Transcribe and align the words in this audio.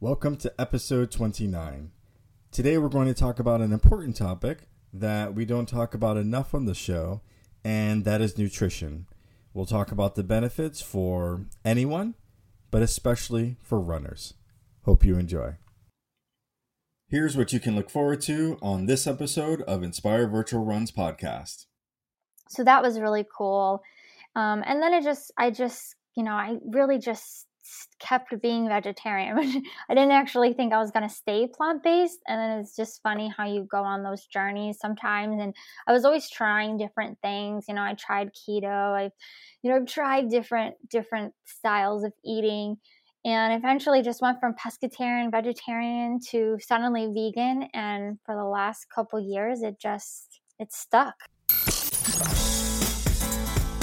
Welcome 0.00 0.36
to 0.38 0.52
episode 0.58 1.12
29. 1.12 1.92
Today 2.50 2.78
we're 2.78 2.88
going 2.88 3.06
to 3.06 3.14
talk 3.14 3.38
about 3.38 3.60
an 3.60 3.72
important 3.72 4.16
topic 4.16 4.68
that 4.92 5.34
we 5.34 5.44
don't 5.44 5.68
talk 5.68 5.94
about 5.94 6.16
enough 6.16 6.52
on 6.52 6.64
the 6.64 6.74
show, 6.74 7.22
and 7.64 8.04
that 8.04 8.20
is 8.20 8.36
nutrition. 8.36 9.06
We'll 9.54 9.66
talk 9.66 9.92
about 9.92 10.16
the 10.16 10.24
benefits 10.24 10.82
for 10.82 11.46
anyone, 11.64 12.16
but 12.72 12.82
especially 12.82 13.56
for 13.62 13.80
runners. 13.80 14.34
Hope 14.82 15.04
you 15.04 15.16
enjoy. 15.16 15.58
Here's 17.08 17.36
what 17.36 17.52
you 17.52 17.60
can 17.60 17.76
look 17.76 17.88
forward 17.88 18.20
to 18.22 18.58
on 18.60 18.86
this 18.86 19.06
episode 19.06 19.62
of 19.62 19.84
Inspire 19.84 20.26
Virtual 20.26 20.64
Runs 20.64 20.90
podcast. 20.90 21.66
So 22.48 22.64
that 22.64 22.82
was 22.82 22.98
really 22.98 23.24
cool. 23.34 23.80
Um, 24.34 24.64
and 24.66 24.82
then 24.82 24.92
I 24.92 25.00
just, 25.00 25.30
I 25.38 25.50
just, 25.50 25.94
you 26.16 26.24
know, 26.24 26.32
I 26.32 26.56
really 26.64 26.98
just 26.98 27.46
kept 27.98 28.40
being 28.42 28.68
vegetarian. 28.68 29.38
I 29.88 29.94
didn't 29.94 30.12
actually 30.12 30.52
think 30.52 30.72
I 30.72 30.78
was 30.78 30.90
going 30.90 31.08
to 31.08 31.14
stay 31.14 31.46
plant 31.46 31.82
based. 31.82 32.20
And 32.26 32.38
then 32.38 32.60
it's 32.60 32.76
just 32.76 33.02
funny 33.02 33.32
how 33.34 33.46
you 33.46 33.66
go 33.70 33.82
on 33.82 34.02
those 34.02 34.26
journeys 34.26 34.78
sometimes. 34.78 35.40
And 35.40 35.54
I 35.86 35.92
was 35.92 36.04
always 36.04 36.28
trying 36.28 36.76
different 36.76 37.18
things. 37.22 37.64
You 37.68 37.74
know, 37.74 37.82
I 37.82 37.94
tried 37.94 38.30
keto. 38.34 38.92
I've, 38.92 39.12
you 39.62 39.70
know, 39.70 39.76
I've 39.76 39.86
tried 39.86 40.28
different 40.28 40.74
different 40.88 41.32
styles 41.44 42.04
of 42.04 42.12
eating, 42.24 42.76
and 43.24 43.54
eventually 43.54 44.02
just 44.02 44.20
went 44.20 44.38
from 44.40 44.54
pescatarian, 44.54 45.30
vegetarian 45.30 46.20
to 46.30 46.58
suddenly 46.60 47.06
vegan. 47.06 47.68
And 47.72 48.18
for 48.24 48.34
the 48.34 48.44
last 48.44 48.86
couple 48.94 49.20
years, 49.20 49.62
it 49.62 49.80
just 49.80 50.40
it 50.58 50.72
stuck. 50.72 51.14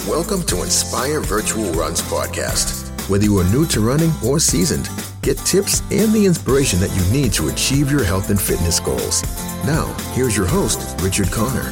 Welcome 0.07 0.43
to 0.47 0.63
Inspire 0.63 1.21
Virtual 1.21 1.71
Runs 1.73 2.01
podcast 2.01 2.80
whether 3.09 3.23
you 3.23 3.37
are 3.39 3.49
new 3.51 3.65
to 3.67 3.81
running 3.81 4.11
or 4.25 4.39
seasoned, 4.39 4.89
get 5.21 5.37
tips 5.39 5.81
and 5.91 6.13
the 6.13 6.25
inspiration 6.25 6.79
that 6.79 6.95
you 6.95 7.13
need 7.13 7.33
to 7.33 7.49
achieve 7.49 7.91
your 7.91 8.03
health 8.03 8.29
and 8.29 8.39
fitness 8.39 8.79
goals. 8.79 9.23
Now, 9.65 9.85
here's 10.13 10.35
your 10.35 10.45
host, 10.45 10.99
Richard 11.01 11.31
Connor. 11.31 11.71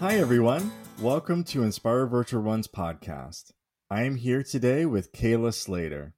Hi, 0.00 0.16
everyone. 0.16 0.72
Welcome 1.00 1.44
to 1.44 1.62
Inspire 1.62 2.06
Virtual 2.06 2.42
Runs 2.42 2.66
podcast. 2.66 3.52
I 3.90 4.02
am 4.02 4.16
here 4.16 4.42
today 4.42 4.86
with 4.86 5.12
Kayla 5.12 5.52
Slater. 5.52 6.14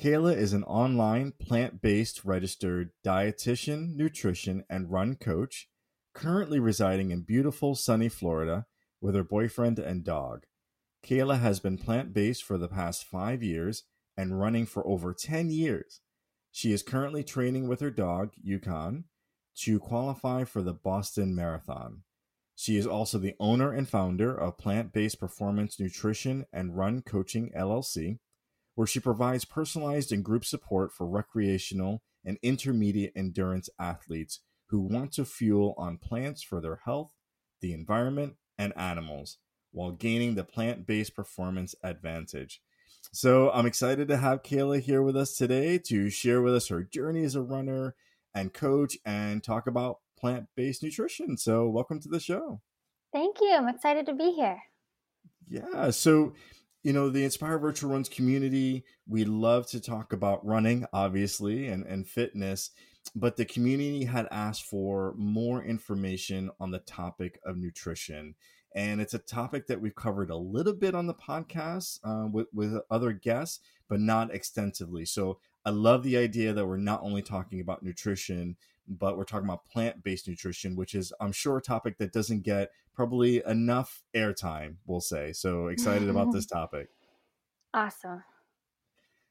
Kayla 0.00 0.36
is 0.36 0.52
an 0.52 0.62
online 0.64 1.32
plant 1.32 1.80
based 1.80 2.24
registered 2.24 2.90
dietitian, 3.04 3.96
nutrition, 3.96 4.64
and 4.68 4.90
run 4.90 5.16
coach 5.16 5.68
currently 6.16 6.58
residing 6.58 7.10
in 7.10 7.20
beautiful 7.20 7.74
sunny 7.74 8.08
Florida 8.08 8.64
with 9.02 9.14
her 9.14 9.22
boyfriend 9.22 9.78
and 9.78 10.02
dog. 10.02 10.46
Kayla 11.06 11.38
has 11.40 11.60
been 11.60 11.76
plant 11.76 12.14
based 12.14 12.42
for 12.42 12.56
the 12.56 12.68
past 12.68 13.04
five 13.04 13.42
years 13.42 13.84
and 14.16 14.40
running 14.40 14.64
for 14.64 14.84
over 14.86 15.12
10 15.12 15.50
years. 15.50 16.00
She 16.50 16.72
is 16.72 16.82
currently 16.82 17.22
training 17.22 17.68
with 17.68 17.80
her 17.80 17.90
dog, 17.90 18.32
Yukon, 18.42 19.04
to 19.58 19.78
qualify 19.78 20.44
for 20.44 20.62
the 20.62 20.72
Boston 20.72 21.34
Marathon. 21.34 22.02
She 22.54 22.78
is 22.78 22.86
also 22.86 23.18
the 23.18 23.34
owner 23.38 23.70
and 23.70 23.86
founder 23.86 24.34
of 24.34 24.56
Plant 24.56 24.94
Based 24.94 25.20
Performance 25.20 25.78
Nutrition 25.78 26.46
and 26.50 26.78
Run 26.78 27.02
Coaching 27.02 27.52
LLC, 27.54 28.20
where 28.74 28.86
she 28.86 29.00
provides 29.00 29.44
personalized 29.44 30.12
and 30.12 30.24
group 30.24 30.46
support 30.46 30.94
for 30.94 31.06
recreational 31.06 32.02
and 32.24 32.38
intermediate 32.42 33.12
endurance 33.14 33.68
athletes 33.78 34.40
who 34.66 34.80
want 34.80 35.12
to 35.12 35.24
fuel 35.24 35.74
on 35.78 35.98
plants 35.98 36.42
for 36.42 36.60
their 36.60 36.80
health, 36.84 37.12
the 37.60 37.72
environment, 37.72 38.34
and 38.58 38.72
animals 38.76 39.38
while 39.72 39.92
gaining 39.92 40.34
the 40.34 40.44
plant 40.44 40.86
based 40.86 41.14
performance 41.14 41.74
advantage. 41.82 42.60
So 43.12 43.50
I'm 43.50 43.66
excited 43.66 44.08
to 44.08 44.16
have 44.16 44.42
Kayla 44.42 44.80
here 44.80 45.02
with 45.02 45.16
us 45.16 45.36
today 45.36 45.78
to 45.78 46.10
share 46.10 46.42
with 46.42 46.54
us 46.54 46.68
her 46.68 46.82
journey 46.82 47.24
as 47.24 47.34
a 47.34 47.42
runner 47.42 47.94
and 48.34 48.52
coach 48.52 48.96
and 49.04 49.42
talk 49.42 49.66
about 49.66 49.98
plant 50.18 50.46
based 50.56 50.82
nutrition. 50.82 51.36
So, 51.36 51.68
welcome 51.68 52.00
to 52.00 52.08
the 52.08 52.20
show. 52.20 52.60
Thank 53.12 53.40
you. 53.40 53.52
I'm 53.52 53.68
excited 53.68 54.06
to 54.06 54.14
be 54.14 54.32
here. 54.32 54.60
Yeah. 55.48 55.90
So, 55.90 56.34
you 56.82 56.92
know, 56.92 57.08
the 57.08 57.24
Inspire 57.24 57.58
Virtual 57.58 57.90
Runs 57.90 58.08
community, 58.08 58.84
we 59.08 59.24
love 59.24 59.66
to 59.68 59.80
talk 59.80 60.12
about 60.12 60.44
running, 60.44 60.86
obviously, 60.92 61.68
and, 61.68 61.84
and 61.86 62.06
fitness 62.06 62.70
but 63.14 63.36
the 63.36 63.44
community 63.44 64.04
had 64.04 64.28
asked 64.30 64.64
for 64.64 65.14
more 65.16 65.62
information 65.62 66.50
on 66.60 66.70
the 66.70 66.78
topic 66.80 67.40
of 67.44 67.56
nutrition. 67.56 68.34
And 68.74 69.00
it's 69.00 69.14
a 69.14 69.18
topic 69.18 69.66
that 69.68 69.80
we've 69.80 69.94
covered 69.94 70.30
a 70.30 70.36
little 70.36 70.74
bit 70.74 70.94
on 70.94 71.06
the 71.06 71.14
podcast 71.14 72.00
uh, 72.04 72.28
with, 72.28 72.48
with 72.52 72.78
other 72.90 73.12
guests, 73.12 73.60
but 73.88 74.00
not 74.00 74.34
extensively. 74.34 75.06
So 75.06 75.38
I 75.64 75.70
love 75.70 76.02
the 76.02 76.16
idea 76.16 76.52
that 76.52 76.66
we're 76.66 76.76
not 76.76 77.02
only 77.02 77.22
talking 77.22 77.60
about 77.60 77.82
nutrition, 77.82 78.56
but 78.88 79.16
we're 79.16 79.24
talking 79.24 79.48
about 79.48 79.66
plant 79.66 80.02
based 80.02 80.28
nutrition, 80.28 80.76
which 80.76 80.94
is, 80.94 81.12
I'm 81.20 81.32
sure, 81.32 81.58
a 81.58 81.62
topic 81.62 81.98
that 81.98 82.12
doesn't 82.12 82.42
get 82.42 82.70
probably 82.94 83.42
enough 83.46 84.02
airtime, 84.14 84.76
we'll 84.86 85.00
say. 85.00 85.32
So 85.32 85.68
excited 85.68 86.08
about 86.08 86.32
this 86.32 86.46
topic. 86.46 86.88
Awesome. 87.74 88.22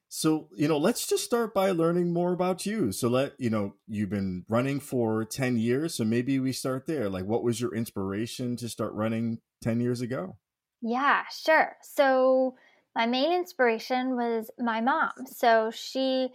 So, 0.08 0.48
you 0.54 0.68
know, 0.68 0.78
let's 0.78 1.06
just 1.06 1.24
start 1.24 1.52
by 1.52 1.72
learning 1.72 2.12
more 2.12 2.32
about 2.32 2.64
you. 2.64 2.92
So, 2.92 3.08
let 3.08 3.32
you 3.38 3.50
know, 3.50 3.74
you've 3.88 4.10
been 4.10 4.44
running 4.48 4.80
for 4.80 5.24
10 5.24 5.58
years. 5.58 5.94
So, 5.94 6.04
maybe 6.04 6.38
we 6.38 6.52
start 6.52 6.86
there. 6.86 7.08
Like, 7.08 7.24
what 7.24 7.42
was 7.42 7.60
your 7.60 7.74
inspiration 7.74 8.56
to 8.56 8.68
start 8.68 8.92
running 8.94 9.40
10 9.62 9.80
years 9.80 10.00
ago? 10.00 10.36
Yeah, 10.80 11.22
sure. 11.30 11.76
So, 11.82 12.54
my 12.94 13.06
main 13.06 13.32
inspiration 13.32 14.16
was 14.16 14.50
my 14.58 14.80
mom. 14.80 15.12
So, 15.26 15.70
she 15.72 16.28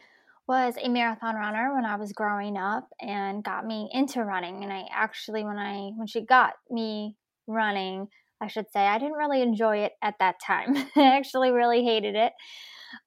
was 0.47 0.75
a 0.81 0.89
marathon 0.89 1.35
runner 1.35 1.73
when 1.73 1.85
I 1.85 1.95
was 1.95 2.11
growing 2.11 2.57
up 2.57 2.89
and 2.99 3.41
got 3.43 3.65
me 3.65 3.89
into 3.93 4.23
running. 4.23 4.63
And 4.63 4.73
I 4.73 4.85
actually, 4.91 5.45
when 5.45 5.57
I, 5.57 5.91
when 5.95 6.07
she 6.07 6.25
got 6.25 6.53
me 6.69 7.15
running, 7.47 8.07
I 8.41 8.47
should 8.47 8.69
say, 8.71 8.81
I 8.81 8.97
didn't 8.97 9.13
really 9.13 9.41
enjoy 9.41 9.77
it 9.77 9.93
at 10.01 10.15
that 10.19 10.41
time. 10.45 10.75
I 10.95 11.15
actually 11.15 11.51
really 11.51 11.85
hated 11.85 12.15
it. 12.15 12.33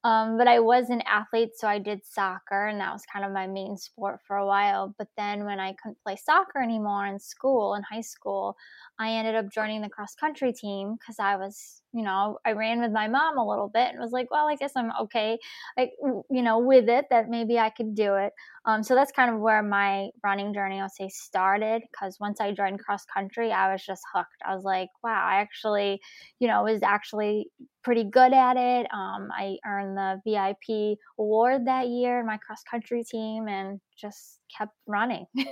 Um, 0.03 0.37
but 0.37 0.47
I 0.47 0.59
was 0.59 0.89
an 0.89 1.01
athlete, 1.07 1.51
so 1.55 1.67
I 1.67 1.79
did 1.79 2.05
soccer, 2.05 2.67
and 2.67 2.79
that 2.79 2.93
was 2.93 3.03
kind 3.11 3.25
of 3.25 3.31
my 3.31 3.47
main 3.47 3.77
sport 3.77 4.19
for 4.27 4.37
a 4.37 4.45
while. 4.45 4.93
But 4.97 5.07
then 5.17 5.45
when 5.45 5.59
I 5.59 5.73
couldn't 5.73 6.01
play 6.03 6.15
soccer 6.15 6.61
anymore 6.61 7.05
in 7.05 7.19
school, 7.19 7.75
in 7.75 7.83
high 7.83 8.01
school, 8.01 8.55
I 8.99 9.11
ended 9.11 9.35
up 9.35 9.51
joining 9.51 9.81
the 9.81 9.89
cross 9.89 10.15
country 10.15 10.53
team 10.53 10.95
because 10.99 11.17
I 11.19 11.35
was, 11.35 11.81
you 11.91 12.03
know, 12.03 12.37
I 12.45 12.51
ran 12.53 12.81
with 12.81 12.91
my 12.91 13.07
mom 13.07 13.37
a 13.37 13.47
little 13.47 13.69
bit 13.69 13.89
and 13.89 13.99
was 13.99 14.11
like, 14.11 14.31
well, 14.31 14.47
I 14.47 14.55
guess 14.55 14.73
I'm 14.75 14.91
okay, 15.01 15.37
like, 15.77 15.91
you 16.29 16.41
know, 16.41 16.59
with 16.59 16.87
it 16.89 17.05
that 17.09 17.29
maybe 17.29 17.59
I 17.59 17.69
could 17.69 17.95
do 17.95 18.15
it. 18.15 18.31
Um, 18.65 18.83
so 18.83 18.95
that's 18.95 19.11
kind 19.11 19.33
of 19.33 19.39
where 19.39 19.61
my 19.61 20.09
running 20.23 20.53
journey, 20.53 20.79
I'll 20.79 20.89
say, 20.89 21.09
started. 21.09 21.83
Because 21.91 22.17
once 22.19 22.39
I 22.41 22.51
joined 22.51 22.79
cross 22.79 23.05
country, 23.05 23.51
I 23.51 23.71
was 23.71 23.85
just 23.85 24.01
hooked. 24.13 24.41
I 24.45 24.55
was 24.55 24.63
like, 24.63 24.89
wow, 25.03 25.23
I 25.25 25.35
actually, 25.41 26.01
you 26.39 26.47
know, 26.47 26.63
was 26.63 26.81
actually 26.83 27.51
pretty 27.83 28.03
good 28.03 28.33
at 28.33 28.57
it. 28.57 28.87
Um, 28.93 29.29
I 29.31 29.57
earned 29.65 29.74
the 29.83 30.21
VIP 30.25 30.97
award 31.19 31.65
that 31.65 31.87
year 31.87 32.19
in 32.19 32.25
my 32.25 32.37
cross 32.37 32.63
country 32.69 33.03
team 33.03 33.47
and 33.47 33.79
just 33.99 34.39
kept 34.55 34.73
running. 34.87 35.25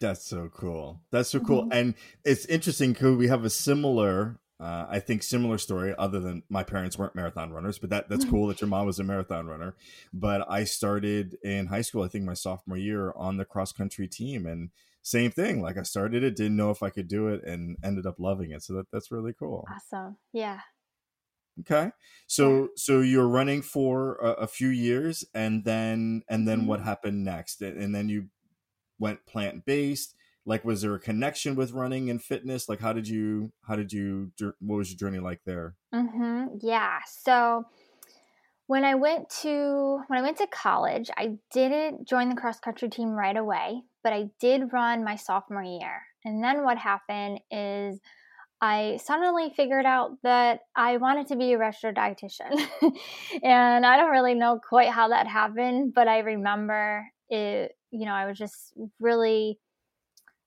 That's 0.00 0.24
so 0.26 0.48
cool. 0.52 1.00
That's 1.10 1.30
so 1.30 1.40
cool. 1.40 1.62
Mm-hmm. 1.62 1.72
And 1.72 1.94
it's 2.24 2.46
interesting 2.46 2.92
because 2.92 3.16
we 3.16 3.28
have 3.28 3.44
a 3.44 3.50
similar, 3.50 4.38
uh, 4.60 4.86
I 4.88 5.00
think, 5.00 5.22
similar 5.22 5.58
story. 5.58 5.94
Other 5.96 6.20
than 6.20 6.42
my 6.48 6.62
parents 6.62 6.98
weren't 6.98 7.14
marathon 7.14 7.52
runners, 7.52 7.78
but 7.78 7.90
that 7.90 8.08
that's 8.08 8.24
cool 8.30 8.48
that 8.48 8.60
your 8.60 8.68
mom 8.68 8.86
was 8.86 8.98
a 8.98 9.04
marathon 9.04 9.46
runner. 9.46 9.76
But 10.12 10.46
I 10.50 10.64
started 10.64 11.36
in 11.42 11.66
high 11.66 11.82
school. 11.82 12.02
I 12.02 12.08
think 12.08 12.24
my 12.24 12.34
sophomore 12.34 12.76
year 12.76 13.12
on 13.16 13.36
the 13.36 13.44
cross 13.44 13.72
country 13.72 14.08
team, 14.08 14.46
and 14.46 14.70
same 15.02 15.30
thing. 15.30 15.62
Like 15.62 15.78
I 15.78 15.82
started 15.82 16.24
it, 16.24 16.36
didn't 16.36 16.56
know 16.56 16.70
if 16.70 16.82
I 16.82 16.90
could 16.90 17.08
do 17.08 17.28
it, 17.28 17.42
and 17.44 17.76
ended 17.82 18.06
up 18.06 18.16
loving 18.18 18.50
it. 18.50 18.62
So 18.62 18.74
that 18.74 18.86
that's 18.92 19.10
really 19.10 19.32
cool. 19.32 19.66
Awesome. 19.74 20.16
Yeah. 20.32 20.60
Okay. 21.60 21.90
So 22.26 22.70
so 22.76 23.00
you're 23.00 23.28
running 23.28 23.62
for 23.62 24.16
a, 24.16 24.30
a, 24.42 24.46
few 24.46 24.68
years 24.68 25.24
and 25.34 25.64
then 25.64 26.22
and 26.28 26.48
then 26.48 26.60
mm-hmm. 26.60 26.68
what 26.68 26.80
happened 26.80 27.24
next? 27.24 27.62
And 27.62 27.94
then 27.94 28.08
you 28.08 28.28
went 28.98 29.24
plant 29.26 29.64
based. 29.64 30.14
Like 30.46 30.64
was 30.64 30.82
there 30.82 30.94
a 30.94 31.00
connection 31.00 31.54
with 31.54 31.72
running 31.72 32.10
and 32.10 32.22
fitness? 32.22 32.68
Like 32.68 32.80
how 32.80 32.92
did 32.92 33.06
you 33.06 33.52
how 33.66 33.76
did 33.76 33.92
you 33.92 34.32
what 34.58 34.76
was 34.76 34.90
your 34.90 34.98
journey 34.98 35.20
like 35.20 35.40
there? 35.44 35.76
Mhm. 35.94 36.58
Yeah. 36.60 36.98
So 37.06 37.64
when 38.66 38.84
I 38.84 38.94
went 38.94 39.28
to 39.42 40.00
when 40.06 40.18
I 40.18 40.22
went 40.22 40.38
to 40.38 40.46
college, 40.46 41.10
I 41.16 41.36
didn't 41.52 42.08
join 42.08 42.30
the 42.30 42.40
cross 42.40 42.58
country 42.58 42.88
team 42.88 43.10
right 43.10 43.36
away, 43.36 43.82
but 44.02 44.12
I 44.12 44.30
did 44.40 44.72
run 44.72 45.04
my 45.04 45.16
sophomore 45.16 45.62
year. 45.62 46.02
And 46.24 46.42
then 46.42 46.64
what 46.64 46.78
happened 46.78 47.40
is 47.50 48.00
I 48.64 48.96
suddenly 48.96 49.52
figured 49.54 49.84
out 49.84 50.12
that 50.22 50.60
I 50.74 50.96
wanted 50.96 51.26
to 51.26 51.36
be 51.36 51.52
a 51.52 51.58
registered 51.58 51.96
dietitian. 51.96 52.66
and 53.42 53.84
I 53.84 53.98
don't 53.98 54.10
really 54.10 54.32
know 54.32 54.58
quite 54.66 54.88
how 54.88 55.08
that 55.08 55.26
happened, 55.26 55.92
but 55.94 56.08
I 56.08 56.20
remember 56.20 57.04
it, 57.28 57.72
you 57.90 58.06
know, 58.06 58.14
I 58.14 58.24
was 58.24 58.38
just 58.38 58.72
really 58.98 59.58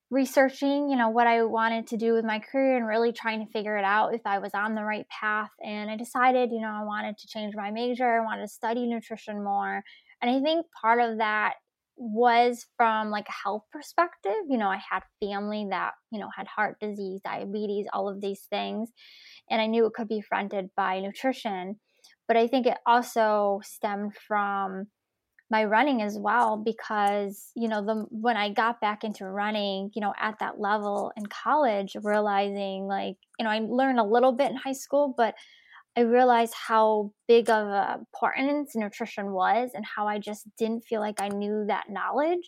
researching, 0.10 0.90
you 0.90 0.98
know, 0.98 1.10
what 1.10 1.28
I 1.28 1.44
wanted 1.44 1.86
to 1.88 1.98
do 1.98 2.14
with 2.14 2.26
my 2.26 2.40
career 2.40 2.78
and 2.78 2.88
really 2.88 3.12
trying 3.12 3.46
to 3.46 3.52
figure 3.52 3.78
it 3.78 3.86
out 3.86 4.16
if 4.16 4.22
I 4.26 4.40
was 4.40 4.52
on 4.56 4.74
the 4.74 4.84
right 4.84 5.06
path. 5.10 5.52
And 5.64 5.92
I 5.92 5.96
decided, 5.96 6.50
you 6.52 6.62
know, 6.62 6.72
I 6.74 6.86
wanted 6.86 7.20
to 7.20 7.28
change 7.28 7.54
my 7.56 7.70
major, 7.70 8.20
I 8.20 8.26
wanted 8.26 8.42
to 8.42 8.48
study 8.48 8.88
nutrition 8.88 9.44
more. 9.44 9.84
And 10.24 10.32
I 10.32 10.42
think 10.42 10.66
part 10.82 11.02
of 11.02 11.20
that 11.20 11.54
was 11.98 12.66
from 12.78 13.10
like 13.10 13.28
a 13.28 13.44
health 13.44 13.64
perspective. 13.72 14.32
You 14.50 14.58
know, 14.58 14.70
I 14.70 14.80
had 14.90 15.02
family 15.22 15.68
that, 15.72 15.94
you 16.12 16.20
know, 16.20 16.30
had 16.36 16.48
heart 16.48 16.78
disease, 16.80 17.22
diabetes, 17.24 17.88
all 17.92 18.08
of 18.08 18.22
these 18.22 18.42
things. 18.50 18.92
And 19.50 19.62
I 19.62 19.68
knew 19.68 19.86
it 19.86 19.94
could 19.94 20.08
be 20.08 20.22
fronted 20.22 20.70
by 20.76 21.00
nutrition. 21.00 21.80
But 22.28 22.38
I 22.38 22.48
think 22.48 22.68
it 22.68 22.78
also 22.86 23.62
stemmed 23.64 24.14
from 24.28 24.88
my 25.50 25.64
running 25.64 26.02
as 26.02 26.18
well 26.20 26.58
because 26.58 27.52
you 27.56 27.70
know 27.70 27.86
the 27.86 28.06
when 28.10 28.36
I 28.36 28.52
got 28.52 28.82
back 28.82 29.04
into 29.04 29.26
running, 29.26 29.92
you 29.96 30.02
know, 30.02 30.14
at 30.20 30.40
that 30.40 30.60
level 30.60 31.12
in 31.16 31.26
college, 31.26 31.96
realizing 32.04 32.86
like 32.86 33.16
you 33.40 33.46
know 33.46 33.50
I 33.50 33.60
learned 33.60 34.00
a 34.00 34.04
little 34.04 34.34
bit 34.34 34.52
in 34.52 34.58
high 34.58 34.74
school, 34.74 35.14
but 35.16 35.36
I 35.98 36.02
realized 36.02 36.54
how 36.54 37.12
big 37.28 37.50
of 37.50 37.68
a 37.68 37.98
importance 38.00 38.76
nutrition 38.76 39.32
was 39.32 39.72
and 39.74 39.84
how 39.84 40.08
I 40.08 40.20
just 40.20 40.48
didn't 40.56 40.86
feel 40.86 41.02
like 41.02 41.20
I 41.20 41.30
knew 41.30 41.66
that 41.68 41.90
knowledge. 41.90 42.48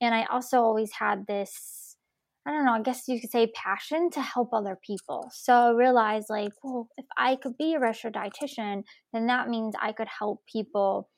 And 0.00 0.12
I 0.12 0.24
also 0.24 0.58
always 0.58 0.90
had 0.92 1.24
this, 1.28 1.96
I 2.44 2.50
don't 2.50 2.64
know, 2.64 2.72
I 2.72 2.82
guess 2.82 3.06
you 3.06 3.20
could 3.20 3.30
say 3.30 3.52
passion 3.54 4.10
to 4.10 4.20
help 4.20 4.52
other 4.52 4.76
people. 4.84 5.30
So 5.32 5.54
I 5.54 5.70
realized 5.70 6.26
like, 6.28 6.50
well, 6.64 6.88
if 6.96 7.06
I 7.16 7.36
could 7.36 7.56
be 7.56 7.74
a 7.74 7.78
registered 7.78 8.14
dietitian, 8.14 8.82
then 9.12 9.26
that 9.28 9.48
means 9.48 9.76
I 9.80 9.92
could 9.92 10.08
help 10.18 10.40
people 10.52 11.08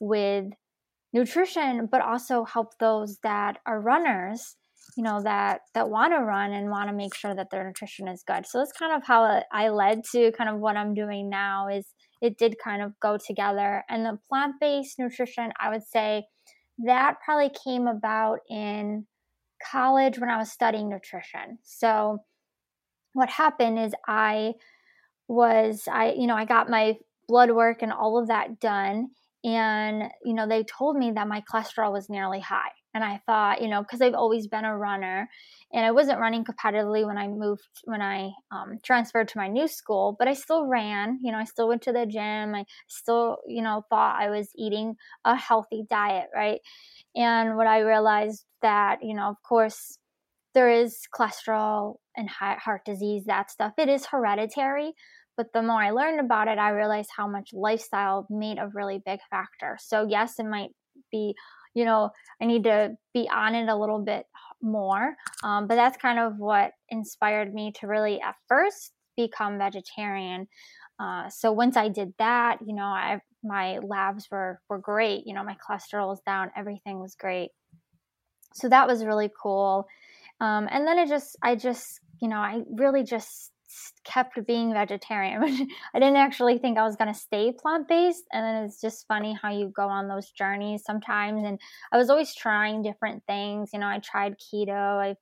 with 0.00 0.46
nutrition, 1.12 1.86
but 1.92 2.00
also 2.00 2.44
help 2.44 2.78
those 2.78 3.18
that 3.22 3.58
are 3.66 3.78
runners, 3.78 4.56
you 4.96 5.02
know, 5.02 5.22
that 5.22 5.60
that 5.74 5.90
want 5.90 6.12
to 6.12 6.20
run 6.20 6.52
and 6.52 6.70
want 6.70 6.88
to 6.88 6.94
make 6.94 7.14
sure 7.14 7.34
that 7.34 7.50
their 7.50 7.66
nutrition 7.66 8.08
is 8.08 8.22
good. 8.26 8.46
So 8.46 8.58
that's 8.58 8.72
kind 8.72 8.94
of 8.94 9.06
how 9.06 9.42
I 9.52 9.68
led 9.68 10.02
to 10.12 10.32
kind 10.32 10.50
of 10.50 10.60
what 10.60 10.76
I'm 10.76 10.94
doing 10.94 11.28
now. 11.28 11.68
Is 11.68 11.86
it 12.20 12.38
did 12.38 12.56
kind 12.62 12.82
of 12.82 12.92
go 13.00 13.16
together, 13.24 13.84
and 13.88 14.04
the 14.04 14.18
plant 14.28 14.54
based 14.60 14.98
nutrition, 14.98 15.52
I 15.60 15.70
would 15.70 15.84
say, 15.84 16.24
that 16.78 17.16
probably 17.24 17.50
came 17.64 17.86
about 17.86 18.40
in 18.48 19.06
college 19.70 20.18
when 20.18 20.30
I 20.30 20.38
was 20.38 20.50
studying 20.50 20.88
nutrition. 20.88 21.58
So 21.62 22.18
what 23.12 23.28
happened 23.28 23.78
is 23.78 23.92
I 24.06 24.54
was 25.28 25.84
I 25.90 26.12
you 26.12 26.26
know 26.26 26.34
I 26.34 26.44
got 26.44 26.68
my 26.68 26.96
blood 27.28 27.50
work 27.52 27.82
and 27.82 27.92
all 27.92 28.18
of 28.18 28.28
that 28.28 28.58
done 28.58 29.10
and 29.44 30.10
you 30.24 30.34
know 30.34 30.48
they 30.48 30.64
told 30.64 30.96
me 30.96 31.12
that 31.12 31.28
my 31.28 31.42
cholesterol 31.50 31.92
was 31.92 32.10
nearly 32.10 32.40
high 32.40 32.72
and 32.94 33.04
i 33.04 33.20
thought 33.26 33.60
you 33.60 33.68
know 33.68 33.82
because 33.82 34.00
i've 34.00 34.14
always 34.14 34.46
been 34.46 34.64
a 34.64 34.76
runner 34.76 35.28
and 35.72 35.84
i 35.84 35.90
wasn't 35.90 36.18
running 36.18 36.44
competitively 36.44 37.06
when 37.06 37.18
i 37.18 37.28
moved 37.28 37.62
when 37.84 38.02
i 38.02 38.30
um, 38.50 38.78
transferred 38.82 39.28
to 39.28 39.38
my 39.38 39.48
new 39.48 39.68
school 39.68 40.16
but 40.18 40.28
i 40.28 40.34
still 40.34 40.66
ran 40.66 41.18
you 41.22 41.30
know 41.32 41.38
i 41.38 41.44
still 41.44 41.68
went 41.68 41.82
to 41.82 41.92
the 41.92 42.06
gym 42.06 42.54
i 42.54 42.64
still 42.88 43.38
you 43.46 43.62
know 43.62 43.84
thought 43.90 44.20
i 44.20 44.28
was 44.28 44.50
eating 44.56 44.94
a 45.24 45.36
healthy 45.36 45.84
diet 45.88 46.26
right 46.34 46.60
and 47.14 47.56
what 47.56 47.66
i 47.66 47.80
realized 47.80 48.44
that 48.62 48.98
you 49.02 49.14
know 49.14 49.28
of 49.28 49.36
course 49.42 49.98
there 50.52 50.70
is 50.70 51.02
cholesterol 51.14 51.96
and 52.16 52.28
heart 52.28 52.84
disease 52.84 53.24
that 53.26 53.50
stuff 53.50 53.72
it 53.78 53.88
is 53.88 54.06
hereditary 54.06 54.92
but 55.40 55.54
the 55.54 55.62
more 55.62 55.80
I 55.80 55.90
learned 55.90 56.20
about 56.20 56.48
it, 56.48 56.58
I 56.58 56.68
realized 56.68 57.08
how 57.16 57.26
much 57.26 57.54
lifestyle 57.54 58.26
made 58.28 58.58
a 58.58 58.68
really 58.74 59.00
big 59.06 59.20
factor. 59.30 59.78
So, 59.80 60.06
yes, 60.06 60.38
it 60.38 60.44
might 60.44 60.72
be, 61.10 61.34
you 61.74 61.84
know, 61.84 62.10
I 62.40 62.46
need 62.46 62.64
to 62.64 62.96
be 63.14 63.28
on 63.28 63.54
it 63.54 63.68
a 63.68 63.76
little 63.76 64.00
bit 64.00 64.26
more. 64.62 65.16
Um, 65.42 65.66
but 65.66 65.76
that's 65.76 65.96
kind 65.96 66.18
of 66.18 66.38
what 66.38 66.72
inspired 66.88 67.54
me 67.54 67.72
to 67.80 67.86
really 67.86 68.20
at 68.20 68.36
first 68.48 68.92
become 69.16 69.58
vegetarian. 69.58 70.48
Uh, 70.98 71.28
so 71.30 71.52
once 71.52 71.76
I 71.76 71.88
did 71.88 72.12
that, 72.18 72.58
you 72.66 72.74
know, 72.74 72.84
I 72.84 73.20
my 73.42 73.78
labs 73.78 74.28
were 74.30 74.60
were 74.68 74.78
great. 74.78 75.26
You 75.26 75.34
know, 75.34 75.44
my 75.44 75.56
cholesterol 75.56 76.08
was 76.08 76.20
down, 76.26 76.50
everything 76.56 77.00
was 77.00 77.14
great. 77.14 77.50
So 78.52 78.68
that 78.68 78.86
was 78.86 79.04
really 79.04 79.30
cool. 79.40 79.86
Um, 80.40 80.68
and 80.70 80.86
then 80.86 80.98
it 80.98 81.08
just, 81.08 81.36
I 81.42 81.54
just, 81.54 82.00
you 82.20 82.28
know, 82.28 82.38
I 82.38 82.62
really 82.70 83.04
just 83.04 83.52
kept 84.04 84.44
being 84.46 84.72
vegetarian. 84.72 85.42
I 85.94 85.98
didn't 85.98 86.16
actually 86.16 86.58
think 86.58 86.78
I 86.78 86.84
was 86.84 86.96
going 86.96 87.12
to 87.12 87.18
stay 87.18 87.52
plant 87.52 87.88
based. 87.88 88.24
And 88.32 88.44
then 88.44 88.64
it's 88.64 88.80
just 88.80 89.06
funny 89.06 89.38
how 89.40 89.50
you 89.50 89.72
go 89.74 89.88
on 89.88 90.08
those 90.08 90.30
journeys 90.30 90.82
sometimes. 90.84 91.44
And 91.44 91.58
I 91.92 91.96
was 91.96 92.10
always 92.10 92.34
trying 92.34 92.82
different 92.82 93.22
things. 93.26 93.70
You 93.72 93.80
know, 93.80 93.88
I 93.88 93.98
tried 93.98 94.36
keto. 94.38 94.98
I've, 94.98 95.16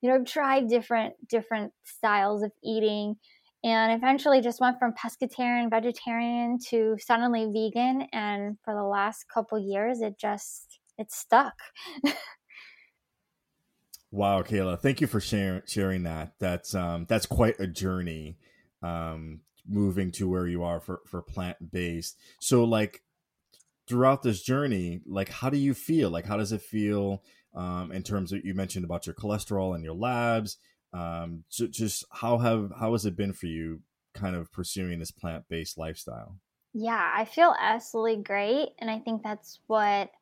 you 0.00 0.08
know, 0.08 0.16
I've 0.16 0.26
tried 0.26 0.68
different 0.68 1.14
different 1.28 1.72
styles 1.84 2.42
of 2.42 2.52
eating, 2.62 3.16
and 3.62 3.92
eventually 3.92 4.40
just 4.40 4.60
went 4.60 4.78
from 4.78 4.92
pescatarian, 4.92 5.70
vegetarian 5.70 6.58
to 6.68 6.96
suddenly 6.98 7.46
vegan. 7.46 8.08
And 8.12 8.58
for 8.64 8.74
the 8.74 8.82
last 8.82 9.24
couple 9.32 9.58
years, 9.58 10.00
it 10.00 10.18
just 10.18 10.78
it 10.98 11.10
stuck. 11.10 11.54
Wow, 14.14 14.42
Kayla, 14.42 14.78
thank 14.78 15.00
you 15.00 15.08
for 15.08 15.18
sharing 15.18 15.62
sharing 15.66 16.04
that. 16.04 16.34
That's 16.38 16.72
um 16.72 17.04
that's 17.08 17.26
quite 17.26 17.58
a 17.58 17.66
journey 17.66 18.38
um 18.80 19.40
moving 19.68 20.12
to 20.12 20.30
where 20.30 20.46
you 20.46 20.62
are 20.62 20.78
for 20.78 21.00
for 21.04 21.20
plant 21.20 21.72
based. 21.72 22.16
So 22.38 22.62
like 22.62 23.02
throughout 23.88 24.22
this 24.22 24.40
journey, 24.40 25.00
like 25.04 25.30
how 25.30 25.50
do 25.50 25.58
you 25.58 25.74
feel? 25.74 26.10
Like 26.10 26.26
how 26.26 26.36
does 26.36 26.52
it 26.52 26.62
feel 26.62 27.24
um 27.56 27.90
in 27.90 28.04
terms 28.04 28.30
of 28.30 28.44
you 28.44 28.54
mentioned 28.54 28.84
about 28.84 29.04
your 29.04 29.16
cholesterol 29.16 29.74
and 29.74 29.82
your 29.82 29.94
labs? 29.94 30.58
Um 30.92 31.42
so 31.48 31.66
just 31.66 32.04
how 32.12 32.38
have 32.38 32.70
how 32.78 32.92
has 32.92 33.04
it 33.06 33.16
been 33.16 33.32
for 33.32 33.46
you 33.46 33.80
kind 34.14 34.36
of 34.36 34.52
pursuing 34.52 35.00
this 35.00 35.10
plant 35.10 35.48
based 35.48 35.76
lifestyle? 35.76 36.36
Yeah, 36.72 37.10
I 37.16 37.24
feel 37.24 37.52
absolutely 37.58 38.22
great 38.22 38.74
and 38.78 38.88
I 38.88 39.00
think 39.00 39.24
that's 39.24 39.58
what 39.66 40.12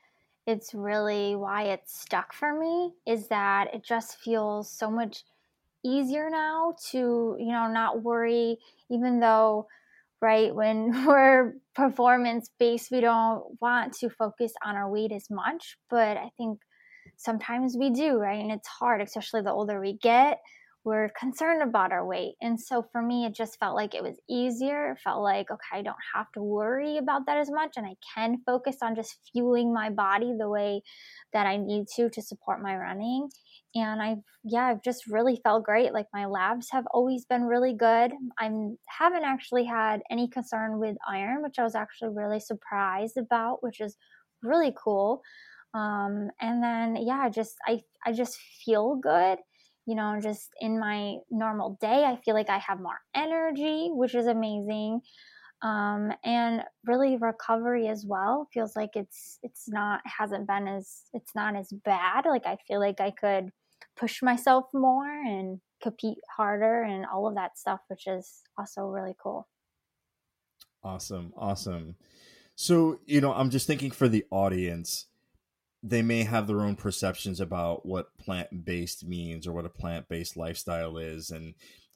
it's 0.46 0.74
really 0.74 1.36
why 1.36 1.64
it 1.64 1.82
stuck 1.86 2.32
for 2.32 2.58
me 2.58 2.90
is 3.06 3.28
that 3.28 3.72
it 3.72 3.84
just 3.84 4.18
feels 4.18 4.70
so 4.70 4.90
much 4.90 5.24
easier 5.84 6.30
now 6.30 6.74
to 6.90 7.36
you 7.38 7.52
know 7.52 7.66
not 7.68 8.02
worry 8.02 8.56
even 8.90 9.20
though 9.20 9.66
right 10.20 10.54
when 10.54 11.04
we're 11.06 11.54
performance 11.74 12.48
based 12.58 12.90
we 12.90 13.00
don't 13.00 13.42
want 13.60 13.92
to 13.92 14.08
focus 14.10 14.52
on 14.64 14.76
our 14.76 14.90
weight 14.90 15.12
as 15.12 15.28
much 15.30 15.76
but 15.90 16.16
i 16.16 16.30
think 16.36 16.60
sometimes 17.16 17.76
we 17.76 17.90
do 17.90 18.18
right 18.18 18.40
and 18.40 18.52
it's 18.52 18.68
hard 18.68 19.00
especially 19.00 19.42
the 19.42 19.50
older 19.50 19.80
we 19.80 19.94
get 19.94 20.38
we're 20.84 21.10
concerned 21.10 21.62
about 21.62 21.92
our 21.92 22.04
weight. 22.04 22.34
And 22.40 22.60
so 22.60 22.84
for 22.90 23.00
me, 23.00 23.24
it 23.24 23.34
just 23.34 23.58
felt 23.60 23.76
like 23.76 23.94
it 23.94 24.02
was 24.02 24.18
easier. 24.28 24.92
It 24.92 24.98
felt 24.98 25.22
like, 25.22 25.48
okay, 25.50 25.78
I 25.78 25.82
don't 25.82 25.94
have 26.14 26.26
to 26.32 26.42
worry 26.42 26.98
about 26.98 27.26
that 27.26 27.38
as 27.38 27.50
much. 27.50 27.74
And 27.76 27.86
I 27.86 27.94
can 28.14 28.42
focus 28.44 28.76
on 28.82 28.96
just 28.96 29.16
fueling 29.32 29.72
my 29.72 29.90
body 29.90 30.32
the 30.36 30.48
way 30.48 30.82
that 31.32 31.46
I 31.46 31.56
need 31.56 31.86
to 31.96 32.10
to 32.10 32.22
support 32.22 32.60
my 32.60 32.76
running. 32.76 33.28
And 33.76 34.02
I've, 34.02 34.18
yeah, 34.42 34.66
I've 34.66 34.82
just 34.82 35.06
really 35.06 35.40
felt 35.44 35.62
great. 35.62 35.92
Like 35.92 36.06
my 36.12 36.26
labs 36.26 36.68
have 36.72 36.84
always 36.92 37.24
been 37.26 37.44
really 37.44 37.74
good. 37.74 38.12
I 38.40 38.50
haven't 38.88 39.24
actually 39.24 39.64
had 39.64 40.02
any 40.10 40.28
concern 40.28 40.80
with 40.80 40.96
iron, 41.08 41.44
which 41.44 41.60
I 41.60 41.62
was 41.62 41.76
actually 41.76 42.10
really 42.14 42.40
surprised 42.40 43.16
about, 43.16 43.62
which 43.62 43.80
is 43.80 43.96
really 44.42 44.74
cool. 44.76 45.22
Um, 45.74 46.30
and 46.40 46.62
then, 46.62 46.96
yeah, 46.96 47.20
I 47.22 47.30
just, 47.30 47.54
I, 47.66 47.82
I 48.04 48.12
just 48.12 48.36
feel 48.64 48.96
good 48.96 49.38
you 49.86 49.94
know, 49.94 50.18
just 50.20 50.50
in 50.60 50.78
my 50.78 51.16
normal 51.30 51.76
day, 51.80 52.04
I 52.04 52.16
feel 52.24 52.34
like 52.34 52.50
I 52.50 52.58
have 52.58 52.80
more 52.80 53.00
energy, 53.14 53.88
which 53.90 54.14
is 54.14 54.26
amazing. 54.26 55.00
Um, 55.62 56.12
and 56.24 56.64
really 56.84 57.16
recovery 57.16 57.86
as 57.88 58.04
well 58.06 58.48
feels 58.52 58.74
like 58.74 58.90
it's 58.96 59.38
it's 59.44 59.68
not 59.68 60.00
hasn't 60.04 60.48
been 60.48 60.66
as 60.66 61.04
it's 61.12 61.34
not 61.34 61.54
as 61.56 61.68
bad. 61.84 62.26
Like 62.26 62.46
I 62.46 62.56
feel 62.66 62.80
like 62.80 63.00
I 63.00 63.12
could 63.12 63.50
push 63.96 64.22
myself 64.22 64.66
more 64.74 65.08
and 65.08 65.60
compete 65.82 66.18
harder 66.36 66.82
and 66.82 67.06
all 67.06 67.28
of 67.28 67.36
that 67.36 67.58
stuff, 67.58 67.80
which 67.88 68.06
is 68.08 68.42
also 68.58 68.82
really 68.82 69.14
cool. 69.22 69.48
Awesome, 70.82 71.32
awesome. 71.36 71.96
So 72.56 73.00
you 73.06 73.20
know, 73.20 73.32
I'm 73.34 73.50
just 73.50 73.66
thinking 73.66 73.90
for 73.90 74.08
the 74.08 74.26
audience 74.30 75.06
they 75.82 76.02
may 76.02 76.22
have 76.22 76.46
their 76.46 76.60
own 76.60 76.76
perceptions 76.76 77.40
about 77.40 77.84
what 77.84 78.16
plant-based 78.16 79.04
means 79.04 79.46
or 79.46 79.52
what 79.52 79.64
a 79.64 79.70
plant-based 79.70 80.36
lifestyle 80.36 80.96
is. 80.96 81.30
And 81.30 81.54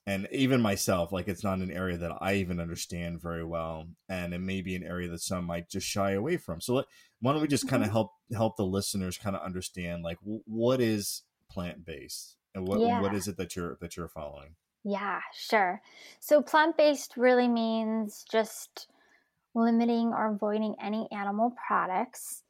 and 0.09 0.29
even 0.31 0.61
myself 0.61 1.11
like 1.11 1.27
it's 1.27 1.43
not 1.43 1.59
an 1.59 1.71
area 1.73 1.97
that 1.97 2.17
i 2.21 2.35
even 2.35 2.61
understand 2.61 3.21
very 3.21 3.45
well. 3.45 3.87
And 4.09 4.35
it 4.35 4.41
may 4.41 4.61
be 4.61 4.75
an 4.75 4.85
area 4.85 5.09
that 5.09 5.21
some 5.21 5.45
might 5.45 5.69
just 5.69 5.87
shy 5.87 6.13
away 6.13 6.37
from. 6.37 6.61
So 6.61 6.75
let, 6.75 6.87
why 7.21 7.33
don't 7.33 7.43
we 7.43 7.49
just 7.49 7.69
kind 7.69 7.83
of 7.83 7.89
mm-hmm. 7.89 7.95
help 7.95 8.13
help 8.35 8.57
the 8.57 8.67
listeners 8.67 9.19
kind 9.19 9.37
of 9.37 9.43
understand 9.43 10.03
like 10.03 10.21
w- 10.21 10.43
what 10.47 10.81
is 10.81 11.23
plant-based? 11.51 12.37
And 12.55 12.67
what 12.67 12.81
yeah. 12.81 13.01
what 13.01 13.15
is 13.15 13.29
it 13.29 13.37
that 13.37 13.55
you're 13.55 13.79
that 13.81 13.97
you're 13.97 14.09
following? 14.09 14.57
Yeah 14.85 15.21
sure. 15.33 15.81
So 16.19 16.43
plant-based 16.43 17.17
really 17.17 17.49
means 17.49 18.25
just 18.31 18.89
limiting 19.55 20.09
or 20.09 20.33
avoiding 20.33 20.75
any 20.83 21.09
animal 21.13 21.55
products 21.67 22.43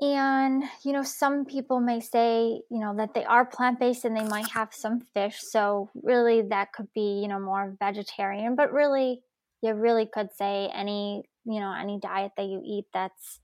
and 0.00 0.64
you 0.84 0.92
know 0.92 1.02
some 1.02 1.44
people 1.44 1.80
may 1.80 2.00
say 2.00 2.60
you 2.70 2.80
know 2.80 2.94
that 2.96 3.14
they 3.14 3.24
are 3.24 3.44
plant-based 3.44 4.04
and 4.04 4.16
they 4.16 4.24
might 4.24 4.48
have 4.48 4.68
some 4.72 5.00
fish 5.14 5.38
so 5.40 5.88
really 6.02 6.42
that 6.42 6.72
could 6.72 6.88
be 6.94 7.20
you 7.22 7.28
know 7.28 7.38
more 7.38 7.76
vegetarian 7.78 8.56
but 8.56 8.72
really 8.72 9.20
you 9.62 9.72
really 9.72 10.06
could 10.06 10.28
say 10.36 10.68
any 10.74 11.22
you 11.44 11.60
know 11.60 11.72
any 11.72 11.98
diet 12.00 12.32
that 12.36 12.46
you 12.46 12.60
eat 12.64 12.84
that's 12.92 13.40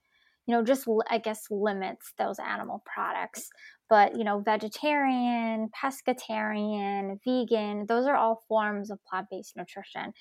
you 0.47 0.54
know 0.54 0.64
just 0.64 0.87
i 1.09 1.19
guess 1.19 1.45
limits 1.50 2.12
those 2.19 2.38
animal 2.38 2.83
products. 2.92 3.49
But 3.88 4.16
you 4.16 4.23
know 4.23 4.40
vegetarian 4.40 5.69
pescatarian 5.75 7.19
vegan 7.25 7.87
those 7.88 8.07
are 8.07 8.14
all 8.14 8.42
forms 8.49 8.90
of 8.90 8.99
plant-based 9.04 9.57
nutrition 9.57 10.12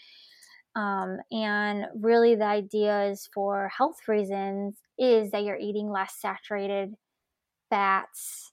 um, 0.79 1.17
and 1.31 1.86
really 2.00 2.36
the 2.36 2.45
idea 2.45 3.09
is 3.09 3.29
for 3.33 3.69
health 3.75 3.98
reasons 4.07 4.77
is 4.98 5.31
that 5.31 5.43
you're 5.43 5.57
eating 5.57 5.89
less 5.89 6.13
saturated 6.19 6.93
fats 7.69 8.51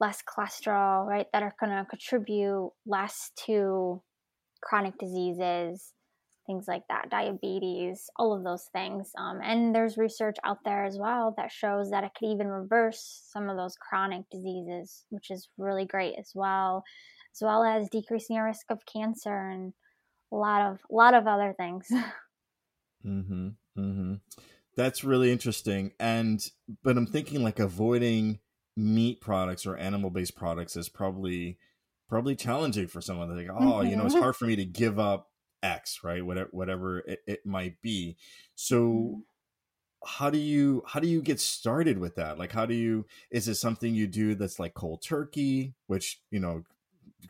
less 0.00 0.22
cholesterol 0.22 1.06
right 1.06 1.26
that 1.32 1.42
are 1.42 1.54
going 1.58 1.72
to 1.72 1.84
contribute 1.88 2.70
less 2.86 3.30
to 3.46 4.02
chronic 4.62 4.98
diseases 4.98 5.94
things 6.46 6.66
like 6.68 6.82
that, 6.88 7.10
diabetes, 7.10 8.10
all 8.16 8.34
of 8.34 8.44
those 8.44 8.68
things. 8.72 9.10
Um, 9.18 9.40
and 9.42 9.74
there's 9.74 9.96
research 9.96 10.36
out 10.44 10.58
there 10.64 10.84
as 10.84 10.98
well 10.98 11.34
that 11.36 11.50
shows 11.50 11.90
that 11.90 12.04
it 12.04 12.10
could 12.18 12.28
even 12.28 12.48
reverse 12.48 13.22
some 13.32 13.48
of 13.48 13.56
those 13.56 13.76
chronic 13.76 14.22
diseases, 14.30 15.04
which 15.10 15.30
is 15.30 15.48
really 15.58 15.86
great 15.86 16.14
as 16.18 16.32
well, 16.34 16.84
as 17.34 17.40
well 17.42 17.64
as 17.64 17.88
decreasing 17.90 18.36
your 18.36 18.46
risk 18.46 18.66
of 18.70 18.78
cancer 18.92 19.48
and 19.50 19.72
a 20.34 20.36
lot 20.36 20.62
of 20.62 20.80
a 20.90 20.94
lot 20.94 21.14
of 21.14 21.26
other 21.26 21.54
things. 21.56 21.86
mm-hmm. 23.06 23.48
Mm-hmm. 23.78 24.14
That's 24.76 25.04
really 25.04 25.30
interesting. 25.30 25.92
And 26.00 26.44
but 26.82 26.96
I'm 26.96 27.06
thinking 27.06 27.42
like 27.42 27.60
avoiding 27.60 28.40
meat 28.76 29.20
products 29.20 29.66
or 29.66 29.76
animal 29.76 30.10
based 30.10 30.36
products 30.36 30.76
is 30.76 30.88
probably 30.88 31.58
probably 32.08 32.34
challenging 32.34 32.88
for 32.88 33.00
someone. 33.00 33.28
They 33.28 33.48
Like, 33.48 33.56
oh, 33.56 33.64
mm-hmm. 33.64 33.88
you 33.88 33.96
know, 33.96 34.04
it's 34.04 34.14
mm-hmm. 34.14 34.22
hard 34.22 34.36
for 34.36 34.46
me 34.46 34.56
to 34.56 34.64
give 34.64 34.98
up 34.98 35.30
X, 35.62 36.00
right? 36.02 36.24
Whatever 36.24 36.50
whatever 36.52 36.98
it, 36.98 37.20
it 37.26 37.46
might 37.46 37.80
be. 37.80 38.16
So 38.56 38.80
mm-hmm. 38.80 39.20
how 40.04 40.30
do 40.30 40.38
you 40.38 40.82
how 40.88 40.98
do 40.98 41.06
you 41.06 41.22
get 41.22 41.38
started 41.38 41.98
with 41.98 42.16
that? 42.16 42.38
Like 42.38 42.52
how 42.52 42.66
do 42.66 42.74
you 42.74 43.06
is 43.30 43.46
it 43.46 43.54
something 43.54 43.94
you 43.94 44.08
do 44.08 44.34
that's 44.34 44.58
like 44.58 44.74
cold 44.74 45.02
turkey, 45.02 45.74
which, 45.86 46.20
you 46.32 46.40
know, 46.40 46.64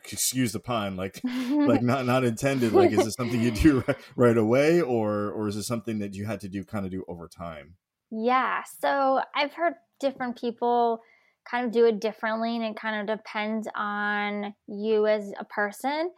excuse 0.03 0.51
the 0.51 0.59
pun 0.59 0.95
like 0.95 1.21
like 1.23 1.81
not 1.83 2.05
not 2.05 2.23
intended 2.23 2.73
like 2.73 2.91
is 2.91 3.05
this 3.05 3.13
something 3.15 3.41
you 3.41 3.51
do 3.51 3.83
right, 3.87 3.97
right 4.15 4.37
away 4.37 4.81
or 4.81 5.31
or 5.31 5.47
is 5.47 5.55
it 5.55 5.63
something 5.63 5.99
that 5.99 6.13
you 6.15 6.25
had 6.25 6.39
to 6.39 6.49
do 6.49 6.63
kind 6.63 6.85
of 6.85 6.91
do 6.91 7.03
over 7.07 7.27
time 7.27 7.75
yeah 8.11 8.61
so 8.79 9.21
i've 9.35 9.53
heard 9.53 9.73
different 9.99 10.39
people 10.39 11.01
kind 11.49 11.65
of 11.65 11.71
do 11.71 11.85
it 11.85 11.99
differently 11.99 12.55
and 12.55 12.65
it 12.65 12.75
kind 12.75 13.09
of 13.09 13.17
depends 13.17 13.67
on 13.75 14.53
you 14.67 15.05
as 15.07 15.31
a 15.39 15.45
person 15.45 16.11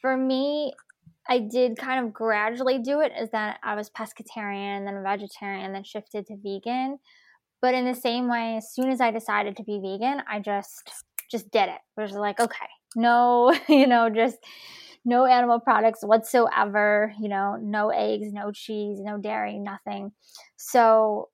for 0.00 0.16
me 0.16 0.72
I 1.28 1.38
did 1.38 1.78
kind 1.78 2.04
of 2.04 2.12
gradually 2.12 2.78
do 2.78 3.00
it 3.00 3.12
is 3.18 3.30
that 3.30 3.58
I 3.62 3.74
was 3.74 3.90
pescatarian, 3.90 4.84
then 4.84 5.02
vegetarian, 5.02 5.72
then 5.72 5.84
shifted 5.84 6.26
to 6.26 6.36
vegan. 6.36 6.98
But 7.62 7.74
in 7.74 7.86
the 7.86 7.94
same 7.94 8.28
way, 8.28 8.56
as 8.56 8.74
soon 8.74 8.90
as 8.90 9.00
I 9.00 9.10
decided 9.10 9.56
to 9.56 9.64
be 9.64 9.80
vegan, 9.80 10.22
I 10.28 10.40
just 10.40 10.90
just 11.30 11.50
did 11.50 11.68
it. 11.70 11.80
It 11.96 12.00
was 12.00 12.12
like, 12.12 12.38
okay, 12.38 12.66
no, 12.96 13.54
you 13.68 13.86
know, 13.86 14.10
just 14.10 14.38
no 15.04 15.26
animal 15.26 15.60
products 15.60 16.00
whatsoever, 16.02 17.12
you 17.20 17.28
know, 17.28 17.56
no 17.60 17.90
eggs, 17.90 18.32
no 18.32 18.52
cheese, 18.52 18.98
no 19.00 19.18
dairy, 19.18 19.58
nothing. 19.58 20.12
So 20.56 21.28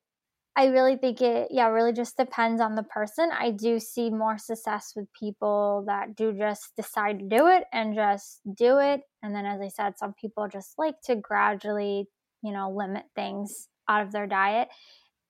I 0.55 0.65
really 0.67 0.97
think 0.97 1.21
it, 1.21 1.47
yeah, 1.51 1.67
really 1.67 1.93
just 1.93 2.17
depends 2.17 2.61
on 2.61 2.75
the 2.75 2.83
person. 2.83 3.29
I 3.31 3.51
do 3.51 3.79
see 3.79 4.09
more 4.09 4.37
success 4.37 4.91
with 4.95 5.07
people 5.17 5.85
that 5.87 6.15
do 6.15 6.33
just 6.33 6.75
decide 6.75 7.19
to 7.19 7.25
do 7.27 7.47
it 7.47 7.63
and 7.71 7.95
just 7.95 8.41
do 8.57 8.77
it. 8.79 9.01
And 9.23 9.33
then, 9.33 9.45
as 9.45 9.61
I 9.61 9.69
said, 9.69 9.97
some 9.97 10.13
people 10.19 10.49
just 10.49 10.73
like 10.77 10.95
to 11.05 11.15
gradually, 11.15 12.07
you 12.43 12.51
know, 12.51 12.69
limit 12.69 13.05
things 13.15 13.69
out 13.87 14.03
of 14.05 14.11
their 14.11 14.27
diet. 14.27 14.67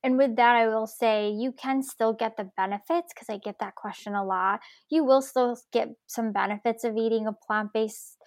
And 0.03 0.17
with 0.17 0.35
that, 0.37 0.55
I 0.55 0.67
will 0.67 0.87
say 0.87 1.29
you 1.29 1.51
can 1.51 1.83
still 1.83 2.13
get 2.13 2.35
the 2.35 2.49
benefits 2.57 3.13
because 3.13 3.29
I 3.29 3.37
get 3.37 3.59
that 3.59 3.75
question 3.75 4.15
a 4.15 4.25
lot. 4.25 4.61
You 4.89 5.03
will 5.03 5.21
still 5.21 5.57
get 5.71 5.89
some 6.07 6.31
benefits 6.31 6.83
of 6.83 6.97
eating 6.97 7.27
a 7.27 7.33
plant 7.33 7.71
based 7.73 8.17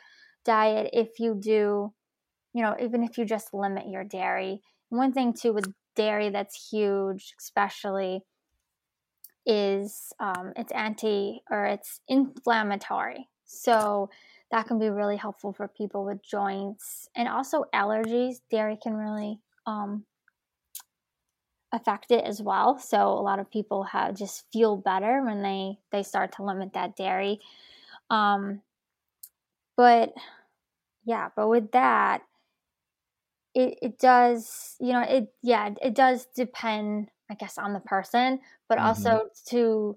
diet 0.44 0.90
if 0.92 1.18
you 1.18 1.34
do, 1.34 1.92
you 2.52 2.62
know, 2.62 2.76
even 2.80 3.02
if 3.02 3.18
you 3.18 3.24
just 3.24 3.52
limit 3.52 3.88
your 3.88 4.04
dairy. 4.04 4.60
One 4.90 5.12
thing 5.12 5.32
too 5.32 5.52
with 5.52 5.72
dairy 5.96 6.30
that's 6.30 6.68
huge, 6.70 7.34
especially, 7.40 8.20
is 9.46 10.12
um, 10.20 10.52
it's 10.56 10.72
anti 10.72 11.40
or 11.50 11.66
it's 11.66 12.00
inflammatory. 12.08 13.28
So 13.46 14.10
that 14.50 14.66
can 14.66 14.78
be 14.78 14.88
really 14.88 15.16
helpful 15.16 15.52
for 15.52 15.68
people 15.68 16.04
with 16.04 16.22
joints 16.22 17.08
and 17.16 17.28
also 17.28 17.64
allergies. 17.74 18.36
Dairy 18.50 18.78
can 18.80 18.94
really 18.94 19.40
um, 19.66 20.04
affect 21.74 22.10
it 22.10 22.24
as 22.24 22.40
well. 22.40 22.78
So 22.78 22.96
a 23.08 23.20
lot 23.20 23.38
of 23.38 23.50
people 23.50 23.82
have 23.84 24.16
just 24.16 24.44
feel 24.52 24.76
better 24.76 25.22
when 25.24 25.42
they 25.42 25.78
they 25.90 26.02
start 26.02 26.32
to 26.36 26.44
limit 26.44 26.72
that 26.74 26.96
dairy. 26.96 27.40
Um, 28.10 28.62
but 29.76 30.14
yeah, 31.04 31.28
but 31.36 31.48
with 31.48 31.72
that, 31.72 32.22
it, 33.54 33.78
it 33.80 33.98
does 33.98 34.76
you 34.80 34.92
know 34.92 35.02
it 35.02 35.32
yeah 35.42 35.70
it 35.80 35.94
does 35.94 36.26
depend 36.34 37.08
i 37.30 37.34
guess 37.34 37.56
on 37.56 37.72
the 37.72 37.80
person 37.80 38.40
but 38.68 38.78
mm-hmm. 38.78 38.88
also 38.88 39.28
to 39.46 39.96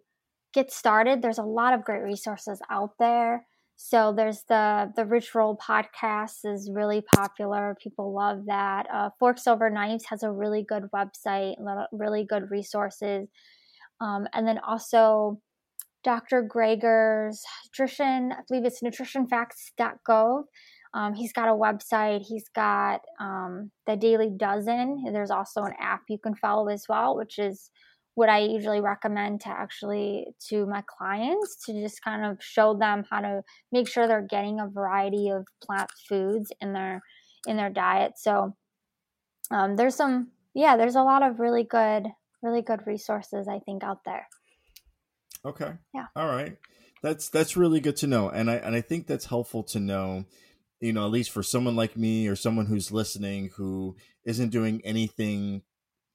get 0.54 0.72
started 0.72 1.22
there's 1.22 1.40
a 1.40 1.44
lot 1.44 1.74
of 1.74 1.84
great 1.84 2.04
resources 2.04 2.62
out 2.70 2.92
there 3.00 3.47
so 3.78 4.12
there's 4.16 4.44
the 4.50 4.92
the 4.96 5.06
roll 5.36 5.56
podcast 5.58 6.40
is 6.44 6.70
really 6.74 7.04
popular 7.16 7.78
people 7.82 8.14
love 8.14 8.46
that 8.48 8.88
uh, 8.92 9.10
forks 9.20 9.48
over 9.48 9.70
knives 9.70 10.06
has 10.06 10.24
a 10.24 10.32
really 10.32 10.64
good 10.68 10.84
website 10.94 11.54
a 11.60 11.86
really 11.92 12.26
good 12.26 12.50
resources 12.50 13.28
um, 14.02 14.28
and 14.34 14.48
then 14.48 14.60
also 14.68 15.40
dr 16.04 16.44
greger's 16.54 17.42
nutrition 17.66 18.32
i 18.32 18.42
believe 18.48 18.66
it's 18.66 18.82
nutritionfacts.gov 18.82 20.44
um, 20.94 21.14
he's 21.14 21.34
got 21.34 21.50
a 21.50 21.52
website. 21.52 22.26
He's 22.26 22.50
got 22.56 23.02
um, 23.20 23.72
the 23.86 23.96
Daily 23.96 24.32
Dozen. 24.36 25.06
There's 25.12 25.30
also 25.30 25.62
an 25.62 25.74
app 25.80 26.02
you 26.10 26.18
can 26.18 26.34
follow 26.34 26.70
as 26.70 26.86
well, 26.90 27.16
which 27.16 27.38
is 27.38 27.70
what 28.18 28.30
I 28.30 28.40
usually 28.40 28.82
recommend 28.82 29.42
to 29.42 29.50
actually 29.50 30.26
to 30.50 30.66
my 30.66 30.82
clients 30.88 31.64
to 31.68 31.74
just 31.74 32.04
kind 32.04 32.26
of 32.26 32.44
show 32.44 32.74
them 32.74 33.06
how 33.08 33.22
to 33.22 33.44
make 33.72 33.88
sure 33.88 34.08
they're 34.08 34.26
getting 34.28 34.60
a 34.60 34.68
variety 34.68 35.30
of 35.30 35.46
plant 35.64 35.92
foods 36.10 36.52
in 36.60 36.74
their 36.74 37.04
in 37.46 37.58
their 37.58 37.70
diet. 37.70 38.14
So 38.18 38.56
um, 39.52 39.76
there's 39.76 39.94
some 39.94 40.32
yeah, 40.56 40.78
there's 40.78 40.96
a 40.96 41.04
lot 41.04 41.22
of 41.22 41.40
really 41.40 41.64
good 41.64 42.08
really 42.42 42.64
good 42.64 42.88
resources 42.88 43.48
I 43.48 43.60
think 43.60 43.84
out 43.84 44.04
there. 44.04 44.28
Okay. 45.46 45.74
Yeah. 45.94 46.08
All 46.16 46.26
right. 46.26 46.58
That's 47.04 47.30
that's 47.30 47.56
really 47.56 47.80
good 47.80 47.98
to 47.98 48.08
know, 48.08 48.30
and 48.30 48.50
I 48.50 48.56
and 48.56 48.76
I 48.76 48.82
think 48.82 49.06
that's 49.06 49.26
helpful 49.26 49.62
to 49.66 49.80
know 49.80 50.26
you 50.80 50.94
know, 50.94 51.06
at 51.06 51.12
least 51.12 51.32
for 51.32 51.44
someone 51.44 51.76
like 51.76 51.98
me 51.98 52.28
or 52.28 52.36
someone 52.36 52.66
who's 52.66 52.92
listening 52.92 53.50
who 53.56 53.96
isn't 54.26 54.50
doing 54.50 54.82
anything 54.84 55.62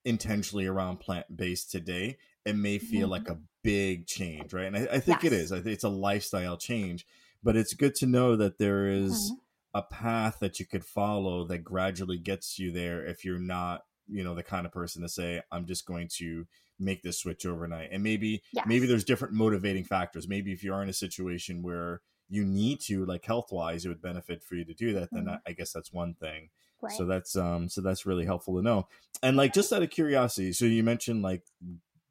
intentionally 0.04 0.66
around 0.66 1.00
plant 1.00 1.36
based 1.36 1.70
today, 1.70 2.18
it 2.44 2.56
may 2.56 2.78
feel 2.78 3.02
mm-hmm. 3.02 3.10
like 3.10 3.28
a 3.28 3.38
big 3.62 4.06
change, 4.06 4.52
right? 4.52 4.66
And 4.66 4.76
I, 4.76 4.88
I 4.92 5.00
think 5.00 5.22
yes. 5.22 5.32
it 5.32 5.36
is. 5.36 5.52
I 5.52 5.56
think 5.56 5.74
it's 5.74 5.84
a 5.84 5.88
lifestyle 5.88 6.56
change, 6.56 7.06
but 7.42 7.56
it's 7.56 7.74
good 7.74 7.94
to 7.96 8.06
know 8.06 8.36
that 8.36 8.58
there 8.58 8.86
is 8.86 9.30
mm-hmm. 9.30 9.78
a 9.78 9.82
path 9.82 10.38
that 10.40 10.58
you 10.58 10.66
could 10.66 10.84
follow 10.84 11.44
that 11.46 11.64
gradually 11.64 12.18
gets 12.18 12.58
you 12.58 12.72
there 12.72 13.04
if 13.04 13.24
you're 13.24 13.38
not, 13.38 13.82
you 14.08 14.24
know, 14.24 14.34
the 14.34 14.42
kind 14.42 14.66
of 14.66 14.72
person 14.72 15.02
to 15.02 15.08
say, 15.08 15.40
I'm 15.50 15.66
just 15.66 15.86
going 15.86 16.08
to 16.16 16.46
make 16.78 17.02
this 17.02 17.20
switch 17.20 17.46
overnight. 17.46 17.90
And 17.92 18.02
maybe 18.02 18.42
yes. 18.52 18.66
maybe 18.66 18.86
there's 18.86 19.04
different 19.04 19.34
motivating 19.34 19.84
factors. 19.84 20.26
Maybe 20.26 20.52
if 20.52 20.64
you 20.64 20.74
are 20.74 20.82
in 20.82 20.88
a 20.88 20.94
situation 20.94 21.62
where 21.62 22.00
you 22.32 22.44
need 22.44 22.80
to 22.80 23.04
like 23.04 23.24
health 23.24 23.52
wise 23.52 23.84
it 23.84 23.88
would 23.88 24.00
benefit 24.00 24.42
for 24.42 24.54
you 24.54 24.64
to 24.64 24.72
do 24.72 24.94
that 24.94 25.10
then 25.12 25.24
mm-hmm. 25.24 25.34
I, 25.46 25.50
I, 25.50 25.52
guess 25.52 25.72
that's 25.72 25.92
one 25.92 26.14
thing 26.14 26.48
right. 26.82 26.92
so 26.92 27.06
that's 27.06 27.36
um 27.36 27.68
so 27.68 27.80
that's 27.80 28.06
really 28.06 28.24
helpful 28.24 28.56
to 28.56 28.62
know 28.62 28.86
and 29.22 29.36
like 29.36 29.54
just 29.54 29.72
out 29.72 29.82
of 29.82 29.90
curiosity 29.90 30.52
so 30.52 30.64
you 30.64 30.82
mentioned 30.82 31.22
like 31.22 31.42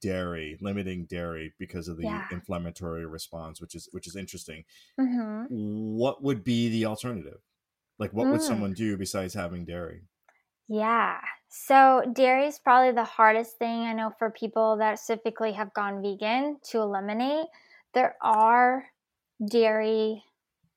dairy 0.01 0.57
limiting 0.61 1.05
dairy 1.05 1.53
because 1.59 1.87
of 1.87 1.97
the 1.97 2.03
yeah. 2.03 2.25
inflammatory 2.31 3.05
response 3.05 3.61
which 3.61 3.75
is 3.75 3.87
which 3.91 4.07
is 4.07 4.15
interesting 4.15 4.63
mm-hmm. 4.99 5.45
what 5.49 6.23
would 6.23 6.43
be 6.43 6.69
the 6.69 6.85
alternative 6.85 7.39
like 7.99 8.11
what 8.11 8.27
mm. 8.27 8.31
would 8.31 8.41
someone 8.41 8.73
do 8.73 8.97
besides 8.97 9.33
having 9.33 9.63
dairy 9.63 10.01
yeah 10.67 11.19
so 11.49 12.01
dairy 12.13 12.47
is 12.47 12.57
probably 12.57 12.91
the 12.91 13.03
hardest 13.03 13.57
thing 13.57 13.81
i 13.81 13.93
know 13.93 14.11
for 14.17 14.31
people 14.31 14.77
that 14.77 14.97
specifically 14.97 15.51
have 15.51 15.71
gone 15.73 16.01
vegan 16.01 16.57
to 16.63 16.79
eliminate 16.79 17.45
there 17.93 18.15
are 18.23 18.85
dairy 19.49 20.23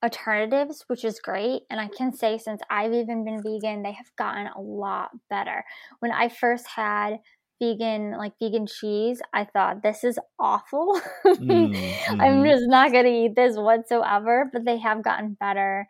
alternatives, 0.04 0.84
which 0.86 1.04
is 1.04 1.18
great. 1.18 1.62
And 1.70 1.80
I 1.80 1.88
can 1.88 2.12
say, 2.12 2.38
since 2.38 2.60
I've 2.70 2.92
even 2.92 3.24
been 3.24 3.42
vegan, 3.42 3.82
they 3.82 3.92
have 3.92 4.14
gotten 4.16 4.46
a 4.46 4.60
lot 4.60 5.10
better. 5.30 5.64
When 6.00 6.12
I 6.12 6.28
first 6.28 6.66
had 6.68 7.18
vegan 7.62 8.16
like 8.18 8.32
vegan 8.42 8.66
cheese 8.66 9.22
i 9.32 9.44
thought 9.44 9.80
this 9.80 10.02
is 10.02 10.18
awful 10.40 11.00
mm-hmm. 11.24 12.20
i'm 12.20 12.44
just 12.44 12.64
not 12.66 12.90
going 12.90 13.04
to 13.04 13.10
eat 13.10 13.36
this 13.36 13.56
whatsoever 13.56 14.50
but 14.52 14.64
they 14.64 14.76
have 14.76 15.04
gotten 15.04 15.36
better 15.38 15.86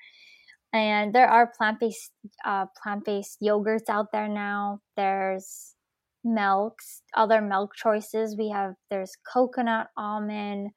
and 0.75 1.15
there 1.15 1.27
are 1.27 1.53
plant-based 1.57 2.11
uh, 2.45 2.67
plant-based 2.83 3.39
yogurts 3.43 3.89
out 3.89 4.13
there 4.13 4.29
now 4.29 4.79
there's 4.97 5.75
milks 6.23 7.01
other 7.17 7.41
milk 7.41 7.75
choices 7.75 8.37
we 8.39 8.51
have 8.51 8.75
there's 8.91 9.13
coconut 9.33 9.89
almond 9.97 10.69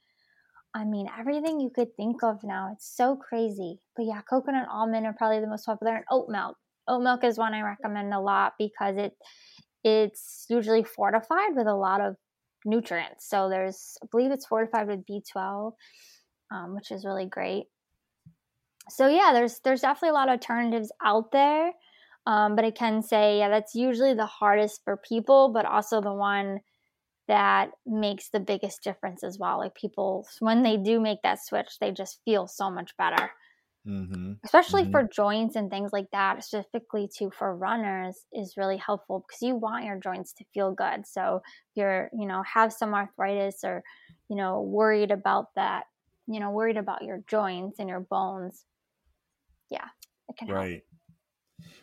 I 0.73 0.83
mean, 0.83 1.07
everything 1.17 1.59
you 1.59 1.71
could 1.73 1.95
think 1.95 2.23
of 2.23 2.43
now. 2.43 2.69
It's 2.73 2.95
so 2.95 3.15
crazy. 3.15 3.79
But 3.95 4.05
yeah, 4.05 4.21
coconut 4.29 4.67
almond 4.71 5.05
are 5.05 5.15
probably 5.17 5.39
the 5.39 5.47
most 5.47 5.65
popular, 5.65 5.95
and 5.95 6.05
oat 6.11 6.27
milk. 6.29 6.57
Oat 6.87 7.01
milk 7.01 7.23
is 7.23 7.37
one 7.37 7.53
I 7.53 7.61
recommend 7.61 8.13
a 8.13 8.19
lot 8.19 8.53
because 8.59 8.97
it 8.97 9.13
it's 9.83 10.45
usually 10.49 10.83
fortified 10.83 11.55
with 11.55 11.67
a 11.67 11.73
lot 11.73 12.01
of 12.01 12.15
nutrients. 12.65 13.29
So 13.29 13.49
there's, 13.49 13.97
I 14.03 14.07
believe 14.11 14.31
it's 14.31 14.45
fortified 14.45 14.87
with 14.87 15.05
B12, 15.05 15.71
um, 16.51 16.75
which 16.75 16.91
is 16.91 17.05
really 17.05 17.25
great. 17.25 17.65
So 18.89 19.07
yeah, 19.07 19.31
there's 19.33 19.59
there's 19.63 19.81
definitely 19.81 20.09
a 20.09 20.13
lot 20.13 20.29
of 20.29 20.33
alternatives 20.33 20.91
out 21.03 21.31
there. 21.31 21.71
Um, 22.25 22.55
but 22.57 22.65
I 22.65 22.71
can 22.71 23.01
say, 23.01 23.39
yeah, 23.39 23.49
that's 23.49 23.73
usually 23.73 24.13
the 24.13 24.25
hardest 24.25 24.81
for 24.83 24.97
people, 24.97 25.51
but 25.53 25.65
also 25.65 26.01
the 26.01 26.13
one 26.13 26.59
that 27.27 27.71
makes 27.85 28.29
the 28.29 28.39
biggest 28.39 28.83
difference 28.83 29.23
as 29.23 29.37
well. 29.37 29.57
Like 29.59 29.75
people, 29.75 30.27
when 30.39 30.63
they 30.63 30.77
do 30.77 30.99
make 30.99 31.21
that 31.23 31.43
switch, 31.43 31.77
they 31.79 31.91
just 31.91 32.19
feel 32.25 32.47
so 32.47 32.69
much 32.69 32.95
better. 32.97 33.31
Mm-hmm. 33.87 34.33
Especially 34.43 34.83
mm-hmm. 34.83 34.91
for 34.91 35.03
joints 35.03 35.55
and 35.55 35.69
things 35.69 35.91
like 35.93 36.07
that, 36.11 36.43
specifically 36.43 37.09
too 37.13 37.31
for 37.37 37.55
runners, 37.55 38.25
is 38.33 38.57
really 38.57 38.77
helpful 38.77 39.25
because 39.25 39.41
you 39.41 39.55
want 39.55 39.85
your 39.85 39.97
joints 39.97 40.33
to 40.33 40.45
feel 40.53 40.73
good. 40.73 41.07
So 41.07 41.41
if 41.45 41.75
you're, 41.75 42.09
you 42.17 42.27
know, 42.27 42.43
have 42.43 42.73
some 42.73 42.93
arthritis 42.93 43.63
or, 43.63 43.83
you 44.29 44.35
know, 44.35 44.61
worried 44.61 45.11
about 45.11 45.47
that, 45.55 45.85
you 46.27 46.41
know, 46.41 46.51
worried 46.51 46.75
about 46.75 47.03
your 47.03 47.21
joints 47.27 47.79
and 47.79 47.87
your 47.87 48.01
bones, 48.01 48.65
yeah, 49.69 49.87
it 50.27 50.35
can 50.37 50.49
right. 50.49 50.69
help. 50.71 50.81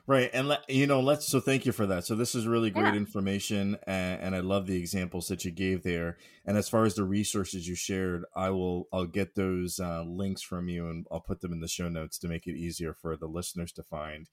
Right. 0.06 0.28
And, 0.34 0.48
let, 0.48 0.68
you 0.68 0.86
know, 0.86 1.00
let's, 1.00 1.26
so 1.26 1.40
thank 1.40 1.64
you 1.64 1.72
for 1.72 1.86
that. 1.86 2.04
So 2.04 2.14
this 2.14 2.34
is 2.34 2.46
really 2.46 2.70
great 2.70 2.92
yeah. 2.92 2.96
information. 2.96 3.78
And, 3.86 4.20
and, 4.20 4.36
I 4.36 4.40
love 4.40 4.66
the 4.66 4.76
examples 4.76 5.28
that 5.28 5.46
you 5.46 5.50
gave 5.50 5.82
there. 5.82 6.18
And 6.44 6.58
as 6.58 6.68
far 6.68 6.84
as 6.84 6.94
the 6.94 7.04
resources 7.04 7.66
you 7.66 7.74
shared, 7.74 8.24
I 8.36 8.50
will, 8.50 8.86
I'll 8.92 9.06
get 9.06 9.34
those 9.34 9.80
uh, 9.80 10.02
links 10.02 10.42
from 10.42 10.68
you 10.68 10.88
and 10.88 11.06
I'll 11.10 11.20
put 11.20 11.40
them 11.40 11.54
in 11.54 11.60
the 11.60 11.68
show 11.68 11.88
notes 11.88 12.18
to 12.18 12.28
make 12.28 12.46
it 12.46 12.54
easier 12.54 12.92
for 12.92 13.16
the 13.16 13.26
listeners 13.26 13.72
to 13.72 13.82
find. 13.82 14.28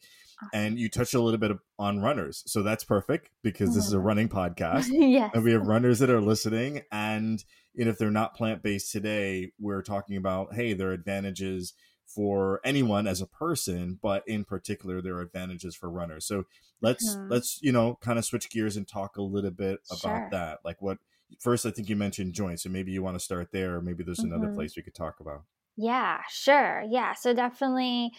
And 0.53 0.77
you 0.77 0.89
touched 0.89 1.13
a 1.13 1.21
little 1.21 1.39
bit 1.39 1.55
on 1.79 1.99
runners. 1.99 2.43
So 2.47 2.63
that's 2.63 2.83
perfect 2.83 3.29
because 3.41 3.73
this 3.73 3.85
is 3.85 3.93
a 3.93 3.97
mm-hmm. 3.97 4.07
running 4.07 4.29
podcast. 4.29 4.87
yes. 4.91 5.31
And 5.33 5.43
we 5.43 5.53
have 5.53 5.67
runners 5.67 5.99
that 5.99 6.09
are 6.09 6.19
listening. 6.19 6.81
And, 6.91 7.43
and 7.77 7.87
if 7.87 7.97
they're 7.97 8.11
not 8.11 8.35
plant 8.35 8.61
based 8.61 8.91
today, 8.91 9.53
we're 9.57 9.83
talking 9.83 10.17
about, 10.17 10.53
hey, 10.53 10.73
there 10.73 10.89
are 10.89 10.93
advantages 10.93 11.73
for 12.13 12.59
anyone 12.63 13.07
as 13.07 13.21
a 13.21 13.27
person, 13.27 13.99
but 14.01 14.27
in 14.27 14.43
particular, 14.43 15.01
there 15.01 15.15
are 15.15 15.21
advantages 15.21 15.75
for 15.75 15.89
runners. 15.89 16.25
So 16.25 16.45
let's 16.81 17.15
mm-hmm. 17.15 17.29
let's 17.31 17.59
you 17.61 17.71
know 17.71 17.97
kind 18.01 18.19
of 18.19 18.25
switch 18.25 18.49
gears 18.49 18.77
and 18.77 18.87
talk 18.87 19.17
a 19.17 19.21
little 19.21 19.51
bit 19.51 19.79
about 19.89 19.99
sure. 19.99 20.27
that. 20.31 20.59
Like 20.63 20.81
what 20.81 20.97
first, 21.39 21.65
I 21.65 21.71
think 21.71 21.89
you 21.89 21.95
mentioned 21.95 22.33
joints, 22.33 22.65
and 22.65 22.73
maybe 22.73 22.91
you 22.91 23.03
want 23.03 23.15
to 23.15 23.23
start 23.23 23.51
there, 23.51 23.75
or 23.75 23.81
maybe 23.81 24.03
there's 24.03 24.19
mm-hmm. 24.19 24.33
another 24.33 24.53
place 24.53 24.75
we 24.75 24.83
could 24.83 24.95
talk 24.95 25.19
about. 25.19 25.43
Yeah, 25.77 26.19
sure. 26.29 26.83
Yeah, 26.89 27.13
so 27.13 27.33
definitely 27.33 28.11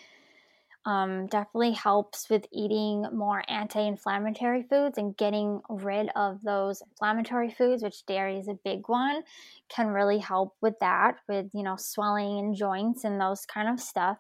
um, 0.85 1.27
definitely 1.29 1.73
helps 1.73 2.29
with 2.29 2.45
eating 2.53 3.07
more 3.13 3.43
anti-inflammatory 3.49 4.65
foods 4.65 4.99
and 4.99 5.17
getting 5.17 5.61
rid 5.69 6.11
of 6.17 6.43
those 6.43 6.83
inflammatory 6.83 7.51
foods 7.51 7.83
which 7.83 8.05
dairy 8.07 8.39
is 8.39 8.49
a 8.49 8.59
big 8.65 8.89
one 8.89 9.23
can 9.69 9.89
really 9.89 10.19
help 10.19 10.55
with 10.61 10.75
that 10.81 11.17
with 11.29 11.47
you 11.55 11.63
know 11.63 11.77
swelling 11.77 12.39
and 12.39 12.57
joints 12.57 13.05
and 13.05 13.21
those 13.21 13.47
kind 13.47 13.69
of 13.69 13.79
stuff. 13.81 14.19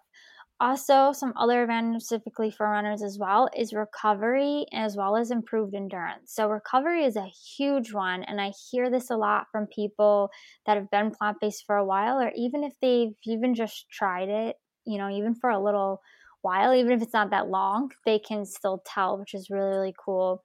Also 0.60 1.12
some 1.12 1.32
other 1.36 1.62
advantages 1.62 2.06
specifically 2.06 2.50
for 2.50 2.68
runners 2.70 3.02
as 3.02 3.18
well 3.18 3.48
is 3.56 3.72
recovery 3.72 4.64
as 4.72 4.96
well 4.96 5.16
as 5.16 5.32
improved 5.32 5.74
endurance. 5.74 6.32
So 6.32 6.48
recovery 6.48 7.04
is 7.04 7.16
a 7.16 7.26
huge 7.56 7.92
one 7.92 8.22
and 8.22 8.40
i 8.40 8.52
hear 8.70 8.88
this 8.88 9.10
a 9.10 9.16
lot 9.16 9.46
from 9.50 9.66
people 9.66 10.30
that 10.66 10.76
have 10.76 10.90
been 10.90 11.10
plant-based 11.10 11.64
for 11.66 11.76
a 11.76 11.84
while 11.84 12.20
or 12.20 12.30
even 12.36 12.62
if 12.62 12.74
they've 12.80 13.14
even 13.26 13.54
just 13.54 13.88
tried 13.90 14.28
it 14.28 14.56
you 14.84 14.98
know 14.98 15.10
even 15.10 15.34
for 15.34 15.50
a 15.50 15.62
little 15.62 16.00
while, 16.42 16.74
even 16.74 16.92
if 16.92 17.02
it's 17.02 17.12
not 17.12 17.30
that 17.30 17.48
long, 17.48 17.90
they 18.04 18.18
can 18.18 18.44
still 18.44 18.82
tell, 18.84 19.18
which 19.18 19.34
is 19.34 19.50
really, 19.50 19.70
really 19.70 19.94
cool. 19.98 20.44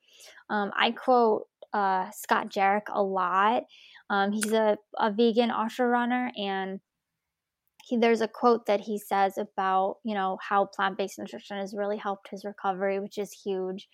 Um, 0.49 0.71
I 0.77 0.91
quote 0.91 1.47
uh, 1.73 2.09
Scott 2.11 2.49
Jurek 2.49 2.83
a 2.89 3.01
lot. 3.01 3.63
Um, 4.09 4.31
he's 4.31 4.53
a, 4.53 4.77
a 4.97 5.11
vegan 5.11 5.51
ultra 5.51 5.87
runner, 5.87 6.31
and 6.37 6.79
he, 7.83 7.97
there's 7.97 8.21
a 8.21 8.27
quote 8.27 8.65
that 8.67 8.81
he 8.81 8.97
says 8.97 9.37
about 9.37 9.97
you 10.03 10.13
know 10.13 10.37
how 10.41 10.65
plant-based 10.65 11.19
nutrition 11.19 11.57
has 11.57 11.73
really 11.75 11.97
helped 11.97 12.29
his 12.29 12.45
recovery, 12.45 12.99
which 12.99 13.17
is 13.17 13.31
huge. 13.31 13.87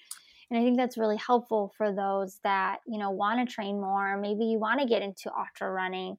And 0.50 0.60
I 0.60 0.64
think 0.64 0.78
that's 0.78 0.98
really 0.98 1.18
helpful 1.18 1.74
for 1.78 1.92
those 1.92 2.40
that 2.44 2.80
you 2.88 3.00
know 3.00 3.12
want 3.12 3.48
to 3.48 3.52
train 3.52 3.80
more. 3.80 4.18
Maybe 4.18 4.46
you 4.46 4.60
want 4.60 4.80
to 4.82 4.88
get 4.88 5.02
into 5.02 5.32
ultra 5.32 5.72
running, 5.72 6.18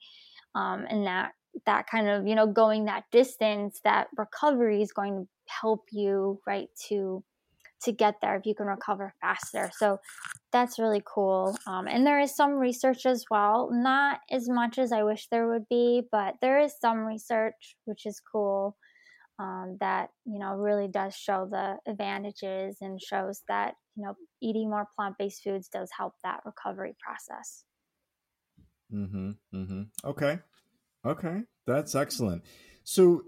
um, 0.55 0.87
and 0.89 1.07
that 1.07 1.33
that 1.67 1.87
kind 1.87 2.09
of 2.09 2.27
you 2.27 2.35
know 2.35 2.47
going 2.47 2.87
that 2.87 3.05
distance. 3.13 3.81
That 3.85 4.09
recovery 4.17 4.83
is 4.83 4.93
going 4.93 5.23
to 5.23 5.29
help 5.49 5.87
you 5.93 6.41
right 6.47 6.69
to 6.89 7.23
to 7.83 7.93
get 7.93 8.15
there 8.23 8.37
if 8.37 8.47
you 8.47 8.55
can 8.55 8.67
recover 8.67 9.13
faster. 9.21 9.71
So 9.77 9.99
that's 10.53 10.79
really 10.79 11.03
cool 11.05 11.57
um, 11.67 11.87
and 11.87 12.07
there 12.07 12.21
is 12.21 12.35
some 12.35 12.53
research 12.53 13.07
as 13.07 13.25
well. 13.31 13.71
Not 13.73 14.21
as 14.31 14.49
much 14.49 14.79
as 14.79 14.93
i 14.93 15.03
wish 15.03 15.27
there 15.29 15.49
would 15.49 15.69
be 15.69 16.03
but 16.11 16.35
there 16.41 16.59
is 16.59 16.73
some 16.81 16.99
research 16.99 17.77
which 17.85 18.07
is 18.07 18.21
cool 18.21 18.77
um, 19.39 19.77
that 19.81 20.11
you 20.25 20.39
know 20.39 20.55
really 20.55 20.89
does 20.89 21.15
show 21.15 21.49
the 21.51 21.77
advantages 21.91 22.79
and 22.81 23.01
shows 23.01 23.43
that 23.49 23.75
you 23.97 24.05
know 24.05 24.15
eating 24.41 24.71
more 24.71 24.87
plant-based 24.97 25.43
foods 25.43 25.69
does 25.69 25.91
help 25.97 26.15
that 26.23 26.41
recovery 26.45 26.95
process. 27.05 27.65
Mm-hmm 28.93 29.31
mm-hmm. 29.55 29.83
Okay. 30.05 30.39
Okay. 31.05 31.43
That's 31.67 31.95
excellent. 31.95 32.45
So 32.85 33.23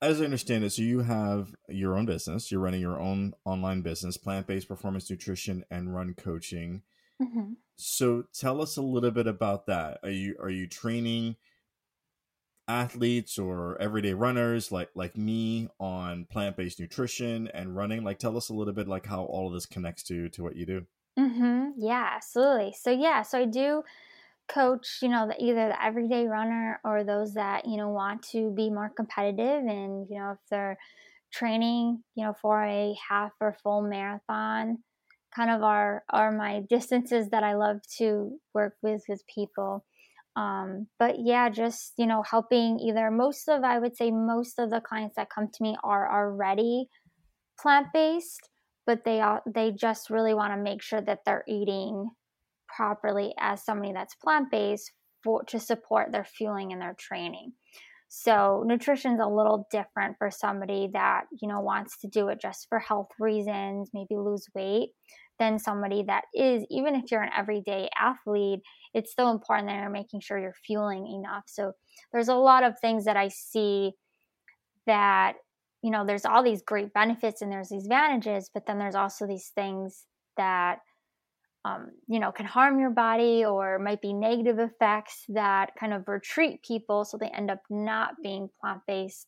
as 0.00 0.20
I 0.20 0.24
understand 0.24 0.64
it, 0.64 0.70
so 0.70 0.82
you 0.82 1.00
have 1.00 1.54
your 1.68 1.96
own 1.96 2.06
business. 2.06 2.50
You're 2.50 2.60
running 2.60 2.80
your 2.80 3.00
own 3.00 3.34
online 3.44 3.82
business, 3.82 4.16
plant 4.16 4.46
based 4.46 4.68
performance 4.68 5.10
nutrition 5.10 5.64
and 5.70 5.94
run 5.94 6.14
coaching. 6.14 6.82
Mm-hmm. 7.20 7.54
So 7.76 8.24
tell 8.32 8.62
us 8.62 8.76
a 8.76 8.82
little 8.82 9.10
bit 9.10 9.26
about 9.26 9.66
that. 9.66 9.98
Are 10.02 10.10
you 10.10 10.36
are 10.40 10.50
you 10.50 10.68
training 10.68 11.36
athletes 12.68 13.38
or 13.38 13.80
everyday 13.80 14.12
runners 14.12 14.70
like 14.70 14.90
like 14.94 15.16
me 15.16 15.68
on 15.80 16.26
plant 16.30 16.56
based 16.56 16.78
nutrition 16.78 17.48
and 17.48 17.76
running? 17.76 18.04
Like 18.04 18.18
tell 18.18 18.36
us 18.36 18.50
a 18.50 18.54
little 18.54 18.74
bit 18.74 18.88
like 18.88 19.06
how 19.06 19.24
all 19.24 19.48
of 19.48 19.54
this 19.54 19.66
connects 19.66 20.04
to 20.04 20.28
to 20.30 20.42
what 20.42 20.56
you 20.56 20.66
do. 20.66 20.86
Mm-hmm. 21.18 21.70
Yeah, 21.78 22.10
absolutely. 22.14 22.74
So 22.78 22.90
yeah, 22.90 23.22
so 23.22 23.40
I 23.40 23.44
do 23.46 23.82
coach, 24.48 24.98
you 25.02 25.08
know, 25.08 25.28
the, 25.28 25.42
either 25.42 25.68
the 25.68 25.84
everyday 25.84 26.26
runner 26.26 26.80
or 26.84 27.04
those 27.04 27.34
that, 27.34 27.66
you 27.66 27.76
know, 27.76 27.88
want 27.88 28.22
to 28.32 28.50
be 28.50 28.70
more 28.70 28.90
competitive 28.96 29.62
and, 29.66 30.06
you 30.10 30.18
know, 30.18 30.32
if 30.32 30.38
they're 30.50 30.78
training, 31.32 32.02
you 32.14 32.24
know, 32.24 32.34
for 32.40 32.64
a 32.64 32.94
half 33.08 33.32
or 33.40 33.56
full 33.62 33.82
marathon, 33.82 34.78
kind 35.34 35.50
of 35.50 35.62
are 35.62 36.04
are 36.10 36.32
my 36.32 36.62
distances 36.68 37.28
that 37.30 37.44
I 37.44 37.54
love 37.54 37.80
to 37.98 38.38
work 38.54 38.74
with 38.82 39.02
with 39.08 39.22
people. 39.32 39.84
Um, 40.36 40.86
but 40.98 41.16
yeah, 41.18 41.48
just 41.50 41.94
you 41.96 42.06
know, 42.06 42.22
helping 42.22 42.78
either 42.80 43.10
most 43.10 43.48
of 43.48 43.64
I 43.64 43.78
would 43.78 43.96
say 43.96 44.10
most 44.10 44.58
of 44.58 44.70
the 44.70 44.80
clients 44.80 45.16
that 45.16 45.30
come 45.30 45.48
to 45.52 45.62
me 45.62 45.76
are 45.84 46.10
already 46.10 46.88
plant 47.60 47.88
based, 47.92 48.48
but 48.86 49.04
they 49.04 49.20
are 49.20 49.42
they 49.46 49.72
just 49.72 50.10
really 50.10 50.34
want 50.34 50.52
to 50.54 50.62
make 50.62 50.82
sure 50.82 51.00
that 51.00 51.20
they're 51.26 51.44
eating 51.48 52.10
properly 52.78 53.34
as 53.40 53.64
somebody 53.64 53.92
that's 53.92 54.14
plant 54.14 54.52
based 54.52 54.92
for 55.24 55.42
to 55.42 55.58
support 55.58 56.12
their 56.12 56.24
fueling 56.24 56.72
and 56.72 56.80
their 56.80 56.94
training. 56.96 57.52
So 58.08 58.62
nutrition's 58.64 59.20
a 59.20 59.26
little 59.26 59.66
different 59.70 60.16
for 60.16 60.30
somebody 60.30 60.88
that, 60.92 61.24
you 61.42 61.48
know, 61.48 61.60
wants 61.60 61.98
to 61.98 62.08
do 62.08 62.28
it 62.28 62.40
just 62.40 62.66
for 62.68 62.78
health 62.78 63.08
reasons, 63.18 63.90
maybe 63.92 64.16
lose 64.16 64.46
weight, 64.54 64.90
than 65.40 65.58
somebody 65.58 66.04
that 66.06 66.24
is, 66.34 66.64
even 66.70 66.94
if 66.94 67.10
you're 67.10 67.22
an 67.22 67.32
everyday 67.36 67.88
athlete, 68.00 68.60
it's 68.94 69.10
still 69.10 69.30
important 69.30 69.68
that 69.68 69.80
you're 69.80 69.90
making 69.90 70.20
sure 70.20 70.38
you're 70.38 70.54
fueling 70.64 71.06
enough. 71.06 71.44
So 71.46 71.72
there's 72.12 72.28
a 72.28 72.34
lot 72.34 72.62
of 72.62 72.74
things 72.80 73.04
that 73.04 73.16
I 73.16 73.28
see 73.28 73.92
that, 74.86 75.34
you 75.82 75.90
know, 75.90 76.06
there's 76.06 76.24
all 76.24 76.42
these 76.42 76.62
great 76.62 76.94
benefits 76.94 77.42
and 77.42 77.52
there's 77.52 77.68
these 77.68 77.84
advantages, 77.84 78.50
but 78.54 78.66
then 78.66 78.78
there's 78.78 78.94
also 78.94 79.26
these 79.26 79.50
things 79.54 80.06
that 80.36 80.78
um, 81.68 81.90
you 82.06 82.18
know, 82.18 82.32
can 82.32 82.46
harm 82.46 82.78
your 82.78 82.90
body 82.90 83.44
or 83.44 83.78
might 83.78 84.00
be 84.00 84.12
negative 84.12 84.58
effects 84.58 85.24
that 85.28 85.70
kind 85.78 85.92
of 85.92 86.08
retreat 86.08 86.62
people 86.62 87.04
so 87.04 87.16
they 87.16 87.28
end 87.28 87.50
up 87.50 87.60
not 87.70 88.14
being 88.22 88.48
plant 88.60 88.80
based 88.86 89.26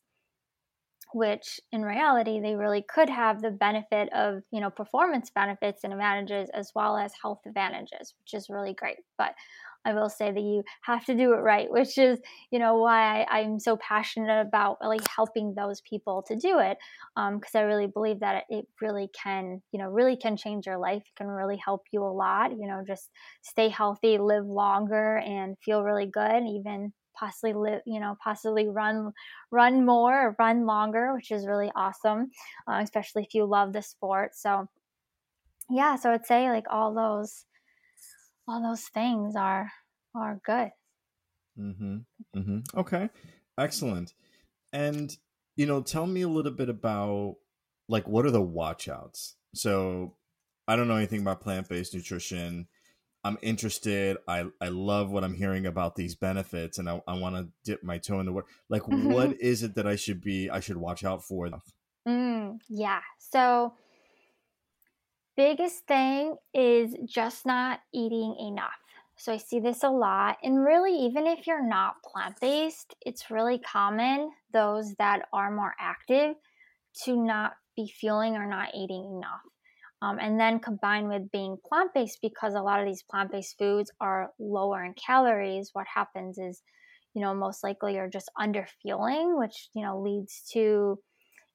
which 1.13 1.59
in 1.73 1.81
reality 1.81 2.39
they 2.39 2.55
really 2.55 2.83
could 2.83 3.09
have 3.09 3.41
the 3.41 3.51
benefit 3.51 4.07
of 4.13 4.43
you 4.51 4.61
know 4.61 4.69
performance 4.69 5.29
benefits 5.29 5.83
and 5.83 5.91
advantages 5.91 6.49
as 6.53 6.71
well 6.73 6.97
as 6.97 7.11
health 7.21 7.39
advantages 7.45 8.13
which 8.19 8.33
is 8.33 8.49
really 8.49 8.73
great. 8.73 8.97
But 9.17 9.35
i 9.85 9.93
will 9.93 10.09
say 10.09 10.31
that 10.31 10.41
you 10.41 10.63
have 10.81 11.05
to 11.05 11.15
do 11.15 11.33
it 11.33 11.37
right 11.37 11.71
which 11.71 11.97
is 11.97 12.19
you 12.51 12.59
know 12.59 12.75
why 12.75 13.23
I, 13.23 13.39
am 13.41 13.59
so 13.59 13.77
passionate 13.77 14.41
about 14.41 14.77
really 14.81 14.99
helping 15.15 15.53
those 15.53 15.81
people 15.81 16.23
to 16.27 16.35
do 16.35 16.59
it 16.59 16.77
because 17.15 17.55
um, 17.55 17.61
i 17.61 17.61
really 17.61 17.87
believe 17.87 18.19
that 18.19 18.45
it 18.49 18.67
really 18.81 19.09
can 19.13 19.61
you 19.71 19.79
know 19.79 19.89
really 19.89 20.15
can 20.15 20.37
change 20.37 20.65
your 20.65 20.77
life 20.77 21.03
it 21.05 21.15
can 21.15 21.27
really 21.27 21.57
help 21.57 21.83
you 21.91 22.03
a 22.03 22.05
lot 22.05 22.51
you 22.51 22.67
know 22.67 22.83
just 22.85 23.09
stay 23.41 23.69
healthy 23.69 24.17
live 24.17 24.45
longer 24.45 25.17
and 25.19 25.57
feel 25.63 25.83
really 25.83 26.07
good 26.07 26.43
even 26.43 26.93
possibly 27.13 27.53
live, 27.53 27.81
you 27.85 27.99
know, 27.99 28.17
possibly 28.23 28.67
run 28.67 29.11
run 29.51 29.85
more 29.85 30.27
or 30.27 30.35
run 30.39 30.65
longer, 30.65 31.13
which 31.13 31.31
is 31.31 31.45
really 31.45 31.71
awesome, 31.75 32.31
uh, 32.67 32.79
especially 32.81 33.23
if 33.23 33.33
you 33.33 33.45
love 33.45 33.73
the 33.73 33.81
sport. 33.81 34.35
So, 34.35 34.67
yeah, 35.69 35.95
so 35.95 36.11
I'd 36.11 36.25
say 36.25 36.49
like 36.49 36.65
all 36.69 36.93
those 36.93 37.45
all 38.47 38.61
those 38.61 38.83
things 38.93 39.35
are 39.35 39.71
are 40.15 40.39
good. 40.45 40.71
Mm-hmm. 41.59 41.97
Mm-hmm. 42.35 42.79
Okay. 42.79 43.09
Excellent. 43.57 44.13
And 44.73 45.15
you 45.55 45.65
know, 45.65 45.81
tell 45.81 46.07
me 46.07 46.21
a 46.21 46.27
little 46.27 46.51
bit 46.51 46.69
about 46.69 47.35
like 47.87 48.07
what 48.07 48.25
are 48.25 48.31
the 48.31 48.41
watchouts? 48.41 49.33
So 49.53 50.15
I 50.67 50.75
don't 50.75 50.87
know 50.87 50.95
anything 50.95 51.21
about 51.21 51.41
plant 51.41 51.69
based 51.69 51.93
nutrition. 51.93 52.67
I'm 53.23 53.37
interested. 53.41 54.17
I 54.27 54.45
I 54.59 54.69
love 54.69 55.11
what 55.11 55.23
I'm 55.23 55.35
hearing 55.35 55.67
about 55.67 55.95
these 55.95 56.15
benefits, 56.15 56.79
and 56.79 56.89
I, 56.89 57.01
I 57.07 57.17
want 57.19 57.35
to 57.35 57.49
dip 57.63 57.83
my 57.83 57.99
toe 57.99 58.19
in 58.19 58.25
the 58.25 58.31
water. 58.31 58.47
Like, 58.69 58.83
mm-hmm. 58.83 59.11
what 59.11 59.39
is 59.39 59.61
it 59.61 59.75
that 59.75 59.85
I 59.85 59.95
should 59.95 60.21
be? 60.21 60.49
I 60.49 60.59
should 60.59 60.77
watch 60.77 61.03
out 61.03 61.23
for. 61.23 61.47
Mm, 62.07 62.57
yeah. 62.67 63.01
So, 63.19 63.75
biggest 65.35 65.87
thing 65.87 66.35
is 66.53 66.95
just 67.05 67.45
not 67.45 67.79
eating 67.93 68.35
enough. 68.39 68.71
So 69.17 69.31
I 69.31 69.37
see 69.37 69.59
this 69.59 69.83
a 69.83 69.89
lot, 69.89 70.37
and 70.41 70.65
really, 70.65 70.95
even 71.05 71.27
if 71.27 71.45
you're 71.45 71.67
not 71.67 72.01
plant 72.03 72.39
based, 72.41 72.95
it's 73.05 73.29
really 73.29 73.59
common 73.59 74.31
those 74.51 74.95
that 74.97 75.27
are 75.31 75.51
more 75.51 75.75
active 75.79 76.35
to 77.03 77.15
not 77.15 77.53
be 77.75 77.87
feeling 77.87 78.35
or 78.35 78.47
not 78.47 78.69
eating 78.73 79.05
enough. 79.17 79.41
Um, 80.01 80.17
and 80.19 80.39
then 80.39 80.59
combined 80.59 81.07
with 81.09 81.31
being 81.31 81.57
plant 81.63 81.93
based, 81.93 82.17
because 82.23 82.55
a 82.55 82.61
lot 82.61 82.79
of 82.79 82.87
these 82.87 83.03
plant 83.03 83.31
based 83.31 83.59
foods 83.59 83.91
are 84.01 84.31
lower 84.39 84.83
in 84.83 84.95
calories, 84.95 85.69
what 85.73 85.85
happens 85.93 86.39
is, 86.39 86.63
you 87.13 87.21
know, 87.21 87.35
most 87.35 87.63
likely 87.63 87.93
you're 87.93 88.09
just 88.09 88.31
under 88.39 88.65
fueling, 88.81 89.37
which, 89.37 89.69
you 89.75 89.83
know, 89.83 90.01
leads 90.01 90.41
to, 90.53 90.97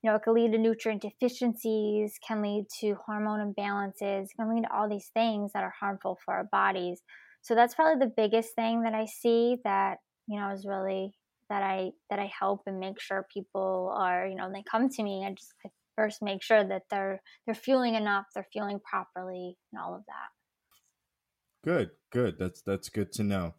you 0.06 0.12
know, 0.12 0.18
it 0.18 0.22
can 0.22 0.34
lead 0.34 0.52
to 0.52 0.58
nutrient 0.58 1.02
deficiencies, 1.02 2.14
can 2.24 2.40
lead 2.40 2.66
to 2.78 2.94
hormone 3.04 3.52
imbalances, 3.52 4.28
can 4.38 4.54
lead 4.54 4.62
to 4.62 4.72
all 4.72 4.88
these 4.88 5.10
things 5.12 5.50
that 5.52 5.64
are 5.64 5.74
harmful 5.80 6.16
for 6.24 6.32
our 6.32 6.44
bodies. 6.52 7.02
So 7.42 7.56
that's 7.56 7.74
probably 7.74 8.06
the 8.06 8.12
biggest 8.16 8.54
thing 8.54 8.82
that 8.82 8.94
I 8.94 9.06
see 9.06 9.56
that, 9.64 9.96
you 10.28 10.38
know, 10.38 10.52
is 10.52 10.64
really 10.64 11.12
that 11.50 11.64
I 11.64 11.90
that 12.08 12.20
I 12.20 12.30
help 12.38 12.62
and 12.66 12.78
make 12.78 13.00
sure 13.00 13.26
people 13.34 13.92
are, 13.96 14.28
you 14.28 14.36
know, 14.36 14.44
when 14.44 14.52
they 14.52 14.62
come 14.70 14.88
to 14.88 15.02
me. 15.02 15.26
I 15.26 15.30
just 15.30 15.52
I 15.64 15.70
first 15.96 16.22
make 16.22 16.40
sure 16.40 16.62
that 16.62 16.82
they're 16.88 17.20
they're 17.44 17.56
fueling 17.56 17.96
enough, 17.96 18.26
they're 18.32 18.46
fueling 18.52 18.78
properly, 18.88 19.58
and 19.72 19.82
all 19.82 19.96
of 19.96 20.02
that. 20.06 21.64
Good, 21.64 21.90
good. 22.12 22.38
That's 22.38 22.62
that's 22.62 22.90
good 22.90 23.10
to 23.14 23.24
know. 23.24 23.54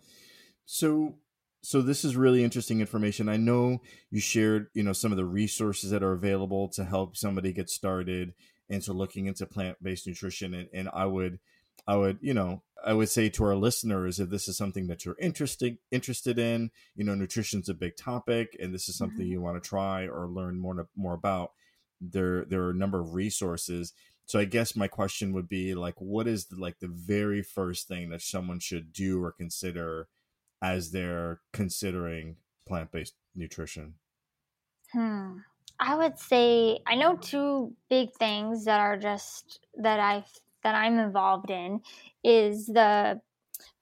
So 0.65 1.17
so 1.62 1.82
this 1.82 2.06
is 2.06 2.15
really 2.15 2.43
interesting 2.43 2.80
information. 2.80 3.30
I 3.30 3.38
know 3.38 3.82
you 4.10 4.20
shared, 4.20 4.67
you 4.74 4.84
know, 4.84 4.93
some 4.93 5.12
of 5.12 5.17
the 5.17 5.26
resources 5.26 5.91
that 5.91 6.04
are 6.04 6.13
available 6.13 6.70
to 6.70 6.86
help 6.86 7.17
somebody 7.17 7.52
get 7.52 7.70
started 7.70 8.34
into 8.70 8.93
looking 8.93 9.26
into 9.26 9.46
plant-based 9.46 10.08
nutrition 10.08 10.54
and, 10.54 10.70
and 10.74 10.89
I 10.93 11.06
would 11.06 11.39
I 11.89 11.96
would, 11.96 12.17
you 12.22 12.34
know, 12.34 12.63
I 12.86 12.93
would 12.93 13.08
say 13.08 13.30
to 13.30 13.43
our 13.46 13.56
listeners, 13.56 14.20
if 14.20 14.30
this 14.30 14.50
is 14.50 14.58
something 14.58 14.88
that 14.88 15.06
you're 15.06 15.15
interested 15.22 15.78
interested 15.91 16.38
in, 16.38 16.72
you 16.96 17.06
know, 17.06 17.15
nutrition's 17.15 17.70
a 17.70 17.74
big 17.74 17.96
topic, 17.96 18.58
and 18.60 18.74
this 18.74 18.89
is 18.89 18.98
something 18.98 19.20
mm-hmm. 19.20 19.32
you 19.32 19.41
want 19.41 19.62
to 19.62 19.70
try 19.70 20.08
or 20.08 20.28
learn 20.28 20.60
more 20.60 20.88
more 20.96 21.13
about 21.13 21.52
there 22.02 22.46
there 22.46 22.63
are 22.63 22.72
a 22.72 22.76
number 22.76 23.00
of 23.00 23.13
resources 23.13 23.93
so 24.26 24.39
i 24.39 24.46
guess 24.46 24.76
my 24.76 24.88
question 24.88 25.34
would 25.34 25.50
be 25.50 25.74
like 25.74 25.96
what 25.98 26.28
is 26.28 26.46
the, 26.46 26.56
like 26.56 26.80
the 26.80 26.88
very 26.88 27.41
first 27.41 27.88
thing 27.88 28.10
that 28.10 28.22
someone 28.22 28.60
should 28.60 28.93
do 28.93 29.24
or 29.24 29.32
consider 29.32 30.08
as 30.62 30.91
they're 30.91 31.41
considering 31.54 32.38
plant-based 32.67 33.15
nutrition. 33.36 33.96
Hmm. 34.91 35.38
I 35.80 35.96
would 35.96 36.17
say 36.17 36.80
i 36.88 36.96
know 36.96 37.17
two 37.17 37.72
big 37.88 38.10
things 38.17 38.65
that 38.65 38.80
are 38.80 38.98
just 38.98 39.60
that 39.76 40.00
i 40.00 40.24
that 40.63 40.74
i'm 40.74 40.98
involved 40.98 41.52
in 41.52 41.82
is 42.24 42.65
the 42.65 43.22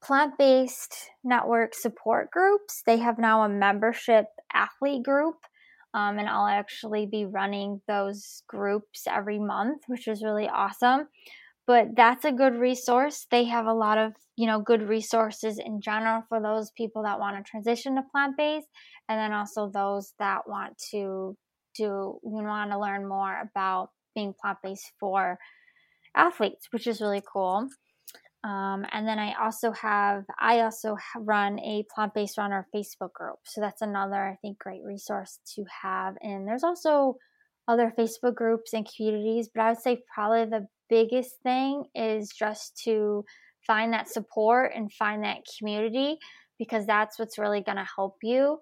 plant-based 0.04 1.10
network 1.24 1.74
support 1.74 2.30
groups. 2.30 2.84
They 2.86 2.98
have 2.98 3.18
now 3.18 3.44
a 3.44 3.50
membership 3.50 4.28
athlete 4.54 5.04
group 5.04 5.36
um, 5.96 6.20
and 6.20 6.28
I'll 6.28 6.48
actually 6.48 7.06
be 7.06 7.26
running 7.26 7.82
those 7.88 8.44
groups 8.48 9.08
every 9.08 9.40
month, 9.40 9.84
which 9.88 10.10
is 10.10 10.24
really 10.24 10.50
awesome. 10.50 11.08
But 11.67 11.95
that's 11.95 12.25
a 12.25 12.32
good 12.32 12.56
resource. 12.56 13.25
They 13.32 13.45
have 13.45 13.65
a 13.65 13.73
lot 13.73 13.97
of 13.97 14.13
you 14.36 14.47
know 14.47 14.60
good 14.60 14.88
resources 14.88 15.60
in 15.60 15.82
general 15.82 16.23
for 16.30 16.41
those 16.41 16.71
people 16.71 17.04
that 17.04 17.19
want 17.19 17.38
to 17.38 17.49
transition 17.49 17.95
to 17.95 18.04
plant 18.12 18.38
based, 18.38 18.67
and 19.10 19.19
then 19.19 19.34
also 19.34 19.69
those 19.69 20.13
that 20.19 20.47
want 20.47 20.78
to 20.91 21.36
do 21.75 22.19
want 22.23 22.71
to 22.71 22.80
learn 22.80 23.08
more 23.08 23.41
about 23.41 23.89
being 24.13 24.34
plant 24.39 24.60
based 24.63 24.91
for 24.99 25.38
athletes, 26.15 26.67
which 26.71 26.88
is 26.88 27.01
really 27.01 27.21
cool. 27.32 27.67
Um, 28.45 28.86
and 28.91 29.08
then 29.08 29.17
I 29.17 29.34
also 29.41 29.71
have, 29.71 30.23
I 30.39 30.60
also 30.60 30.97
run 31.17 31.60
a 31.60 31.84
plant 31.93 32.13
based 32.13 32.38
runner 32.38 32.67
Facebook 32.73 33.12
group. 33.13 33.39
So 33.43 33.60
that's 33.60 33.82
another, 33.82 34.23
I 34.23 34.36
think, 34.41 34.60
great 34.60 34.84
resource 34.84 35.39
to 35.56 35.65
have. 35.82 36.13
And 36.21 36.47
there's 36.47 36.63
also 36.63 37.15
other 37.67 37.93
Facebook 37.97 38.36
groups 38.36 38.73
and 38.73 38.88
communities, 38.95 39.49
but 39.54 39.62
I 39.62 39.69
would 39.69 39.82
say 39.82 40.04
probably 40.13 40.45
the 40.45 40.67
biggest 40.89 41.32
thing 41.43 41.86
is 41.95 42.30
just 42.30 42.80
to 42.84 43.25
find 43.65 43.93
that 43.93 44.08
support 44.08 44.71
and 44.75 44.91
find 44.93 45.23
that 45.23 45.39
community 45.58 46.17
because 46.60 46.86
that's 46.86 47.17
what's 47.17 47.38
really 47.38 47.62
going 47.62 47.78
to 47.78 47.88
help 47.95 48.17
you 48.21 48.60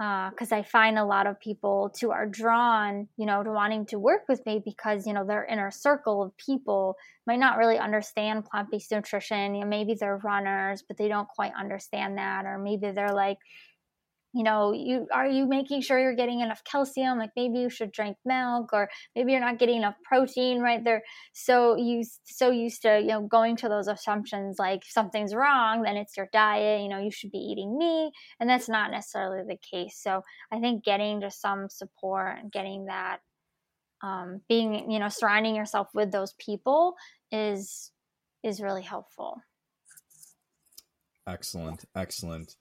because 0.00 0.50
uh, 0.50 0.56
I 0.56 0.62
find 0.62 0.98
a 0.98 1.04
lot 1.04 1.26
of 1.26 1.38
people 1.40 1.90
too 1.94 2.10
are 2.10 2.26
drawn, 2.26 3.06
you 3.18 3.26
know, 3.26 3.42
to 3.42 3.50
wanting 3.50 3.84
to 3.86 3.98
work 3.98 4.22
with 4.30 4.40
me 4.46 4.62
because 4.64 5.06
you 5.06 5.12
know 5.12 5.26
their 5.26 5.44
inner 5.44 5.70
circle 5.70 6.22
of 6.22 6.34
people 6.38 6.96
might 7.26 7.38
not 7.38 7.58
really 7.58 7.76
understand 7.76 8.46
plant-based 8.46 8.90
nutrition. 8.92 9.54
You 9.54 9.60
know, 9.60 9.66
maybe 9.66 9.94
they're 10.00 10.16
runners, 10.16 10.82
but 10.88 10.96
they 10.96 11.08
don't 11.08 11.28
quite 11.28 11.52
understand 11.54 12.16
that, 12.16 12.46
or 12.46 12.56
maybe 12.56 12.90
they're 12.92 13.12
like, 13.12 13.36
you 14.32 14.42
know 14.42 14.72
you 14.72 15.06
are 15.12 15.26
you 15.26 15.46
making 15.46 15.80
sure 15.82 15.98
you're 15.98 16.14
getting 16.14 16.40
enough 16.40 16.62
calcium? 16.64 17.18
Like 17.18 17.30
maybe 17.36 17.58
you 17.58 17.70
should 17.70 17.92
drink 17.92 18.16
milk 18.24 18.72
or 18.72 18.88
maybe 19.14 19.32
you're 19.32 19.40
not 19.40 19.58
getting 19.58 19.78
enough 19.78 19.96
protein 20.04 20.60
right? 20.60 20.82
There 20.82 21.02
so 21.32 21.76
you 21.76 22.04
so 22.24 22.50
used 22.50 22.82
to 22.82 23.00
you 23.00 23.08
know 23.08 23.22
going 23.22 23.56
to 23.56 23.68
those 23.68 23.88
assumptions 23.88 24.56
like 24.58 24.82
if 24.84 24.90
something's 24.90 25.34
wrong 25.34 25.82
then 25.82 25.96
it's 25.96 26.16
your 26.16 26.28
diet 26.32 26.82
you 26.82 26.88
know 26.88 27.00
you 27.00 27.10
should 27.10 27.30
be 27.30 27.38
eating 27.38 27.76
meat 27.76 28.12
and 28.38 28.48
that's 28.48 28.68
not 28.68 28.90
necessarily 28.90 29.42
the 29.46 29.56
case. 29.56 29.98
So 30.00 30.22
i 30.52 30.60
think 30.60 30.84
getting 30.84 31.20
just 31.20 31.40
some 31.40 31.68
support 31.68 32.38
and 32.38 32.52
getting 32.52 32.86
that 32.86 33.20
um, 34.02 34.40
being 34.48 34.90
you 34.90 34.98
know 34.98 35.08
surrounding 35.08 35.54
yourself 35.54 35.88
with 35.94 36.10
those 36.10 36.34
people 36.38 36.94
is 37.30 37.92
is 38.42 38.60
really 38.60 38.82
helpful. 38.82 39.40
Excellent 41.26 41.84
excellent 41.94 42.56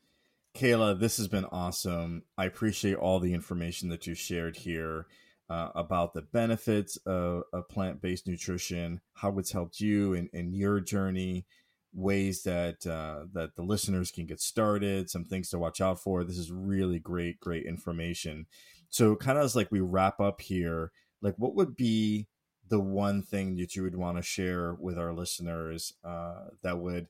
Kayla, 0.60 1.00
this 1.00 1.16
has 1.16 1.30
been 1.30 1.46
awesome. 1.46 2.24
I 2.38 2.44
appreciate 2.44 2.98
all 2.98 3.22
the 3.22 3.34
information 3.34 3.88
that 3.90 4.06
you 4.06 4.14
shared 4.14 4.58
here 4.58 5.08
uh, 5.50 5.70
about 5.74 6.14
the 6.14 6.22
benefits 6.22 6.98
of, 7.06 7.44
of 7.54 7.70
plant 7.70 8.02
based 8.02 8.28
nutrition, 8.28 9.00
how 9.14 9.38
it's 9.40 9.54
helped 9.54 9.80
you 9.80 10.14
in, 10.14 10.30
in 10.34 10.54
your 10.54 10.82
journey, 10.82 11.46
ways 11.94 12.44
that 12.44 12.86
uh, 12.86 13.28
that 13.32 13.56
the 13.56 13.62
listeners 13.62 14.12
can 14.12 14.26
get 14.26 14.42
started, 14.42 15.10
some 15.10 15.24
things 15.24 15.50
to 15.52 15.58
watch 15.58 15.80
out 15.80 15.98
for. 15.98 16.26
This 16.26 16.38
is 16.38 16.52
really 16.52 17.00
great, 17.00 17.40
great 17.40 17.66
information. 17.66 18.46
So, 18.90 19.16
kind 19.16 19.38
of 19.38 19.46
as 19.46 19.56
like 19.56 19.72
we 19.72 19.80
wrap 19.80 20.20
up 20.20 20.42
here, 20.42 20.92
like 21.22 21.36
what 21.38 21.56
would 21.56 21.78
be 21.78 22.28
the 22.68 22.82
one 22.82 23.24
thing 23.24 23.56
that 23.56 23.78
you 23.78 23.84
would 23.84 23.96
want 23.96 24.18
to 24.18 24.24
share 24.24 24.74
with 24.74 25.00
our 25.00 25.14
listeners 25.14 25.94
uh, 26.04 26.48
that 26.64 26.80
would 26.80 27.08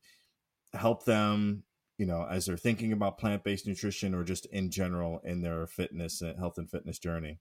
help 0.72 1.06
them 1.06 1.64
you 2.00 2.06
know, 2.06 2.26
as 2.28 2.46
they're 2.46 2.58
thinking 2.58 2.94
about 2.94 3.18
plant 3.18 3.44
based 3.44 3.68
nutrition 3.68 4.16
or 4.16 4.24
just 4.24 4.46
in 4.48 4.72
general 4.72 5.20
in 5.26 5.42
their 5.42 5.68
fitness, 5.68 6.22
and 6.22 6.40
health, 6.40 6.58
and 6.58 6.72
fitness 6.72 6.98
journey? 6.98 7.40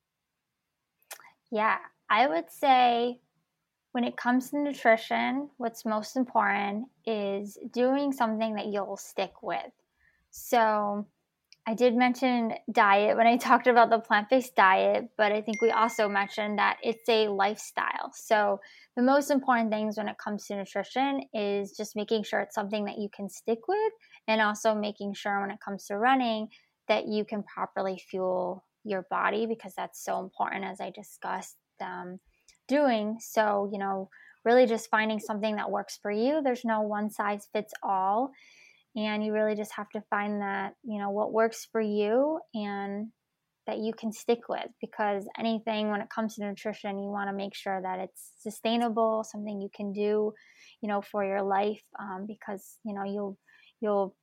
Yeah, 1.52 1.78
I 2.10 2.26
would 2.26 2.50
say 2.50 3.20
when 3.92 4.02
it 4.02 4.16
comes 4.16 4.50
to 4.50 4.58
nutrition, 4.58 5.48
what's 5.58 5.86
most 5.86 6.16
important 6.16 6.88
is 7.06 7.56
doing 7.72 8.12
something 8.12 8.56
that 8.56 8.66
you'll 8.66 8.96
stick 8.96 9.42
with. 9.42 9.72
So, 10.30 11.06
I 11.66 11.74
did 11.74 11.94
mention 11.94 12.54
diet 12.72 13.16
when 13.16 13.26
I 13.26 13.36
talked 13.48 13.68
about 13.68 13.90
the 13.90 14.00
plant 14.00 14.28
based 14.28 14.56
diet, 14.56 15.10
but 15.16 15.30
I 15.30 15.40
think 15.40 15.62
we 15.62 15.70
also 15.70 16.08
mentioned 16.08 16.58
that 16.58 16.78
it's 16.82 17.08
a 17.08 17.28
lifestyle. 17.28 18.10
So, 18.12 18.60
the 18.96 19.02
most 19.02 19.30
important 19.30 19.70
things 19.70 19.96
when 19.96 20.08
it 20.08 20.18
comes 20.18 20.46
to 20.46 20.56
nutrition 20.56 21.22
is 21.32 21.76
just 21.76 21.94
making 21.94 22.24
sure 22.24 22.40
it's 22.40 22.56
something 22.56 22.86
that 22.86 22.98
you 22.98 23.08
can 23.14 23.28
stick 23.28 23.68
with, 23.68 23.92
and 24.28 24.40
also 24.40 24.74
making 24.74 25.14
sure 25.14 25.40
when 25.40 25.50
it 25.50 25.58
comes 25.64 25.86
to 25.86 25.98
running 25.98 26.48
that 26.86 27.08
you 27.08 27.24
can 27.24 27.42
properly 27.42 28.00
fuel 28.10 28.64
your 28.84 29.04
body 29.10 29.46
because 29.46 29.74
that's 29.76 30.04
so 30.04 30.20
important, 30.20 30.64
as 30.64 30.80
I 30.80 30.90
discussed 30.90 31.56
um, 31.80 32.20
doing. 32.68 33.18
So, 33.20 33.68
you 33.72 33.78
know, 33.78 34.08
really 34.44 34.66
just 34.66 34.88
finding 34.90 35.18
something 35.18 35.56
that 35.56 35.70
works 35.70 35.98
for 36.00 36.12
you. 36.12 36.40
There's 36.42 36.64
no 36.64 36.82
one 36.82 37.10
size 37.10 37.48
fits 37.52 37.72
all 37.82 38.30
and 38.96 39.24
you 39.24 39.32
really 39.32 39.54
just 39.54 39.72
have 39.74 39.88
to 39.90 40.02
find 40.10 40.40
that 40.40 40.74
you 40.82 40.98
know 40.98 41.10
what 41.10 41.32
works 41.32 41.66
for 41.70 41.80
you 41.80 42.40
and 42.54 43.08
that 43.66 43.78
you 43.78 43.92
can 43.92 44.12
stick 44.12 44.48
with 44.48 44.66
because 44.80 45.26
anything 45.38 45.90
when 45.90 46.00
it 46.00 46.08
comes 46.10 46.34
to 46.34 46.44
nutrition 46.44 46.98
you 46.98 47.08
want 47.08 47.28
to 47.28 47.36
make 47.36 47.54
sure 47.54 47.80
that 47.82 47.98
it's 47.98 48.32
sustainable 48.38 49.24
something 49.24 49.60
you 49.60 49.68
can 49.74 49.92
do 49.92 50.32
you 50.80 50.88
know 50.88 51.02
for 51.02 51.24
your 51.24 51.42
life 51.42 51.82
um, 52.00 52.24
because 52.26 52.78
you 52.84 52.94
know 52.94 53.04
you'll 53.04 53.38
you'll 53.80 54.14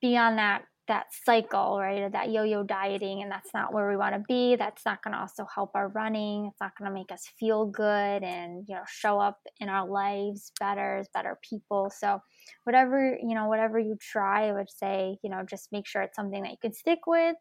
be 0.00 0.16
on 0.16 0.36
that 0.36 0.64
that 0.86 1.06
cycle, 1.24 1.78
right, 1.78 2.02
Of 2.02 2.12
that 2.12 2.30
yo-yo 2.30 2.62
dieting, 2.62 3.22
and 3.22 3.30
that's 3.30 3.54
not 3.54 3.72
where 3.72 3.88
we 3.88 3.96
want 3.96 4.14
to 4.14 4.22
be. 4.28 4.56
That's 4.56 4.84
not 4.84 5.02
going 5.02 5.14
to 5.14 5.20
also 5.20 5.46
help 5.52 5.70
our 5.74 5.88
running. 5.88 6.46
It's 6.46 6.60
not 6.60 6.72
going 6.76 6.90
to 6.90 6.94
make 6.94 7.10
us 7.10 7.26
feel 7.38 7.66
good 7.66 8.22
and 8.22 8.64
you 8.68 8.74
know 8.74 8.82
show 8.86 9.18
up 9.18 9.38
in 9.60 9.68
our 9.68 9.88
lives 9.88 10.52
better 10.60 10.98
as 10.98 11.08
better 11.14 11.38
people. 11.48 11.90
So, 11.96 12.20
whatever 12.64 13.16
you 13.20 13.34
know, 13.34 13.48
whatever 13.48 13.78
you 13.78 13.96
try, 14.00 14.48
I 14.48 14.52
would 14.52 14.70
say 14.70 15.16
you 15.22 15.30
know 15.30 15.42
just 15.48 15.72
make 15.72 15.86
sure 15.86 16.02
it's 16.02 16.16
something 16.16 16.42
that 16.42 16.50
you 16.50 16.58
can 16.60 16.74
stick 16.74 17.00
with. 17.06 17.36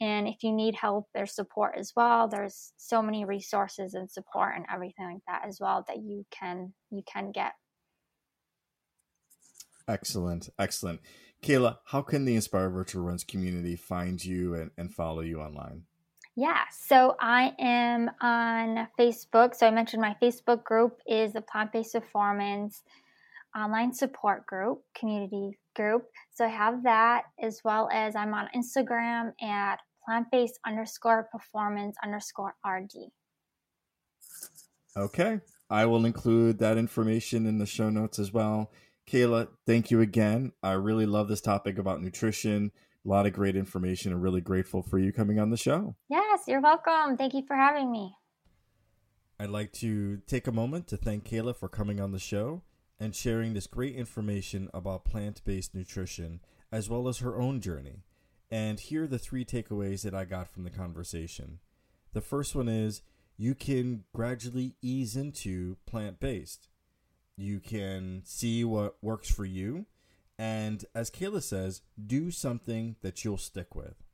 And 0.00 0.26
if 0.26 0.42
you 0.42 0.52
need 0.52 0.74
help, 0.74 1.06
there's 1.14 1.34
support 1.34 1.74
as 1.78 1.92
well. 1.96 2.28
There's 2.28 2.72
so 2.78 3.02
many 3.02 3.24
resources 3.24 3.94
and 3.94 4.10
support 4.10 4.54
and 4.56 4.66
everything 4.72 5.06
like 5.06 5.22
that 5.28 5.46
as 5.46 5.58
well 5.60 5.84
that 5.88 5.98
you 5.98 6.24
can 6.30 6.72
you 6.90 7.02
can 7.06 7.30
get. 7.32 7.52
Excellent, 9.88 10.48
excellent. 10.58 11.00
Kayla, 11.42 11.78
how 11.86 12.02
can 12.02 12.24
the 12.24 12.34
Inspire 12.34 12.70
Virtual 12.70 13.04
Runs 13.04 13.24
community 13.24 13.76
find 13.76 14.24
you 14.24 14.54
and, 14.54 14.70
and 14.76 14.92
follow 14.92 15.20
you 15.20 15.40
online? 15.40 15.82
Yeah, 16.34 16.64
so 16.70 17.16
I 17.20 17.54
am 17.58 18.10
on 18.20 18.88
Facebook. 18.98 19.54
So 19.54 19.66
I 19.66 19.70
mentioned 19.70 20.02
my 20.02 20.16
Facebook 20.20 20.64
group 20.64 20.98
is 21.06 21.32
the 21.32 21.40
Plant 21.40 21.72
Based 21.72 21.94
Performance 21.94 22.82
Online 23.56 23.92
Support 23.92 24.46
Group, 24.46 24.82
community 24.94 25.58
group. 25.74 26.06
So 26.34 26.44
I 26.44 26.48
have 26.48 26.82
that 26.82 27.24
as 27.40 27.60
well 27.64 27.88
as 27.92 28.16
I'm 28.16 28.34
on 28.34 28.48
Instagram 28.54 29.32
at 29.42 29.78
plant 30.04 30.26
based 30.30 30.58
underscore 30.66 31.28
performance 31.32 31.96
underscore 32.02 32.54
RD. 32.66 33.10
Okay. 34.96 35.40
I 35.68 35.86
will 35.86 36.04
include 36.04 36.58
that 36.58 36.78
information 36.78 37.46
in 37.46 37.58
the 37.58 37.66
show 37.66 37.90
notes 37.90 38.18
as 38.18 38.32
well. 38.32 38.70
Kayla, 39.10 39.48
thank 39.66 39.90
you 39.90 40.00
again. 40.00 40.52
I 40.62 40.72
really 40.72 41.06
love 41.06 41.28
this 41.28 41.40
topic 41.40 41.78
about 41.78 42.02
nutrition. 42.02 42.72
A 43.04 43.08
lot 43.08 43.26
of 43.26 43.32
great 43.32 43.54
information 43.54 44.12
and 44.12 44.20
really 44.20 44.40
grateful 44.40 44.82
for 44.82 44.98
you 44.98 45.12
coming 45.12 45.38
on 45.38 45.50
the 45.50 45.56
show. 45.56 45.94
Yes, 46.10 46.42
you're 46.48 46.60
welcome. 46.60 47.16
Thank 47.16 47.34
you 47.34 47.44
for 47.46 47.54
having 47.54 47.92
me. 47.92 48.16
I'd 49.38 49.50
like 49.50 49.72
to 49.74 50.18
take 50.26 50.46
a 50.46 50.52
moment 50.52 50.88
to 50.88 50.96
thank 50.96 51.24
Kayla 51.24 51.54
for 51.54 51.68
coming 51.68 52.00
on 52.00 52.10
the 52.10 52.18
show 52.18 52.62
and 52.98 53.14
sharing 53.14 53.54
this 53.54 53.66
great 53.66 53.94
information 53.94 54.68
about 54.74 55.04
plant 55.04 55.42
based 55.44 55.74
nutrition 55.74 56.40
as 56.72 56.90
well 56.90 57.06
as 57.06 57.18
her 57.18 57.38
own 57.40 57.60
journey. 57.60 58.02
And 58.50 58.80
here 58.80 59.04
are 59.04 59.08
the 59.08 59.18
three 59.18 59.44
takeaways 59.44 60.02
that 60.02 60.14
I 60.14 60.24
got 60.24 60.48
from 60.48 60.64
the 60.64 60.70
conversation. 60.70 61.58
The 62.12 62.20
first 62.20 62.54
one 62.54 62.68
is 62.68 63.02
you 63.36 63.54
can 63.54 64.04
gradually 64.12 64.74
ease 64.82 65.14
into 65.14 65.76
plant 65.86 66.18
based. 66.18 66.68
You 67.36 67.60
can 67.60 68.22
see 68.24 68.64
what 68.64 68.96
works 69.02 69.30
for 69.30 69.44
you. 69.44 69.86
And 70.38 70.84
as 70.94 71.10
Kayla 71.10 71.42
says, 71.42 71.82
do 72.04 72.30
something 72.30 72.96
that 73.02 73.24
you'll 73.24 73.38
stick 73.38 73.74
with. 73.74 74.04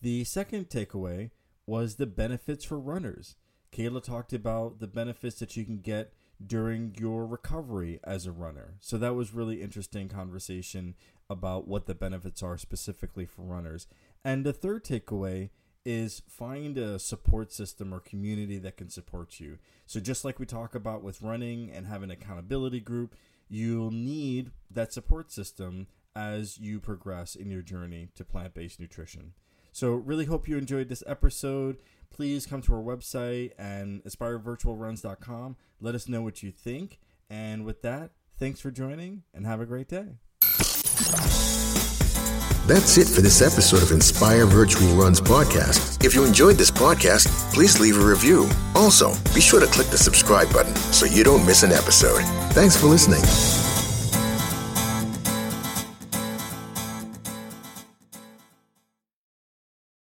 The 0.00 0.24
second 0.24 0.68
takeaway 0.68 1.30
was 1.66 1.96
the 1.96 2.06
benefits 2.06 2.64
for 2.64 2.78
runners. 2.78 3.36
Kayla 3.72 4.02
talked 4.02 4.32
about 4.32 4.78
the 4.78 4.86
benefits 4.86 5.38
that 5.40 5.56
you 5.56 5.64
can 5.64 5.78
get 5.78 6.12
during 6.44 6.94
your 6.98 7.26
recovery 7.26 8.00
as 8.04 8.26
a 8.26 8.32
runner. 8.32 8.74
So 8.80 8.98
that 8.98 9.14
was 9.14 9.34
really 9.34 9.62
interesting 9.62 10.08
conversation 10.08 10.94
about 11.30 11.66
what 11.66 11.86
the 11.86 11.94
benefits 11.94 12.42
are 12.42 12.58
specifically 12.58 13.26
for 13.26 13.42
runners. 13.42 13.86
And 14.24 14.44
the 14.44 14.52
third 14.52 14.84
takeaway 14.84 15.50
is 15.84 16.22
find 16.26 16.78
a 16.78 16.98
support 16.98 17.52
system 17.52 17.92
or 17.92 18.00
community 18.00 18.58
that 18.58 18.76
can 18.76 18.88
support 18.88 19.38
you. 19.40 19.58
So, 19.86 20.00
just 20.00 20.24
like 20.24 20.38
we 20.38 20.46
talk 20.46 20.74
about 20.74 21.02
with 21.02 21.22
running 21.22 21.70
and 21.70 21.86
having 21.86 22.10
an 22.10 22.18
accountability 22.22 22.80
group, 22.80 23.14
you'll 23.48 23.90
need 23.90 24.50
that 24.70 24.92
support 24.92 25.30
system 25.30 25.86
as 26.16 26.58
you 26.58 26.80
progress 26.80 27.34
in 27.34 27.50
your 27.50 27.62
journey 27.62 28.08
to 28.14 28.24
plant 28.24 28.54
based 28.54 28.80
nutrition. 28.80 29.32
So, 29.72 29.92
really 29.92 30.24
hope 30.24 30.48
you 30.48 30.56
enjoyed 30.56 30.88
this 30.88 31.02
episode. 31.06 31.78
Please 32.10 32.46
come 32.46 32.62
to 32.62 32.74
our 32.74 32.82
website 32.82 33.52
and 33.58 34.02
aspirevirtualruns.com. 34.04 35.56
Let 35.80 35.94
us 35.94 36.08
know 36.08 36.22
what 36.22 36.42
you 36.42 36.52
think. 36.52 37.00
And 37.28 37.64
with 37.64 37.82
that, 37.82 38.12
thanks 38.38 38.60
for 38.60 38.70
joining 38.70 39.24
and 39.34 39.44
have 39.46 39.60
a 39.60 39.66
great 39.66 39.88
day. 39.88 40.18
That's 42.66 42.96
it 42.96 43.06
for 43.06 43.20
this 43.20 43.42
episode 43.42 43.82
of 43.82 43.90
Inspire 43.90 44.46
Virtual 44.46 44.88
Runs 44.94 45.20
podcast. 45.20 46.02
If 46.02 46.14
you 46.14 46.24
enjoyed 46.24 46.56
this 46.56 46.70
podcast, 46.70 47.26
please 47.52 47.78
leave 47.78 48.00
a 48.00 48.04
review. 48.04 48.48
Also, 48.74 49.12
be 49.34 49.42
sure 49.42 49.60
to 49.60 49.66
click 49.66 49.88
the 49.88 49.98
subscribe 49.98 50.50
button 50.50 50.74
so 50.74 51.04
you 51.04 51.24
don't 51.24 51.44
miss 51.44 51.62
an 51.62 51.72
episode. 51.72 52.22
Thanks 52.54 52.74
for 52.74 52.86
listening. 52.86 53.20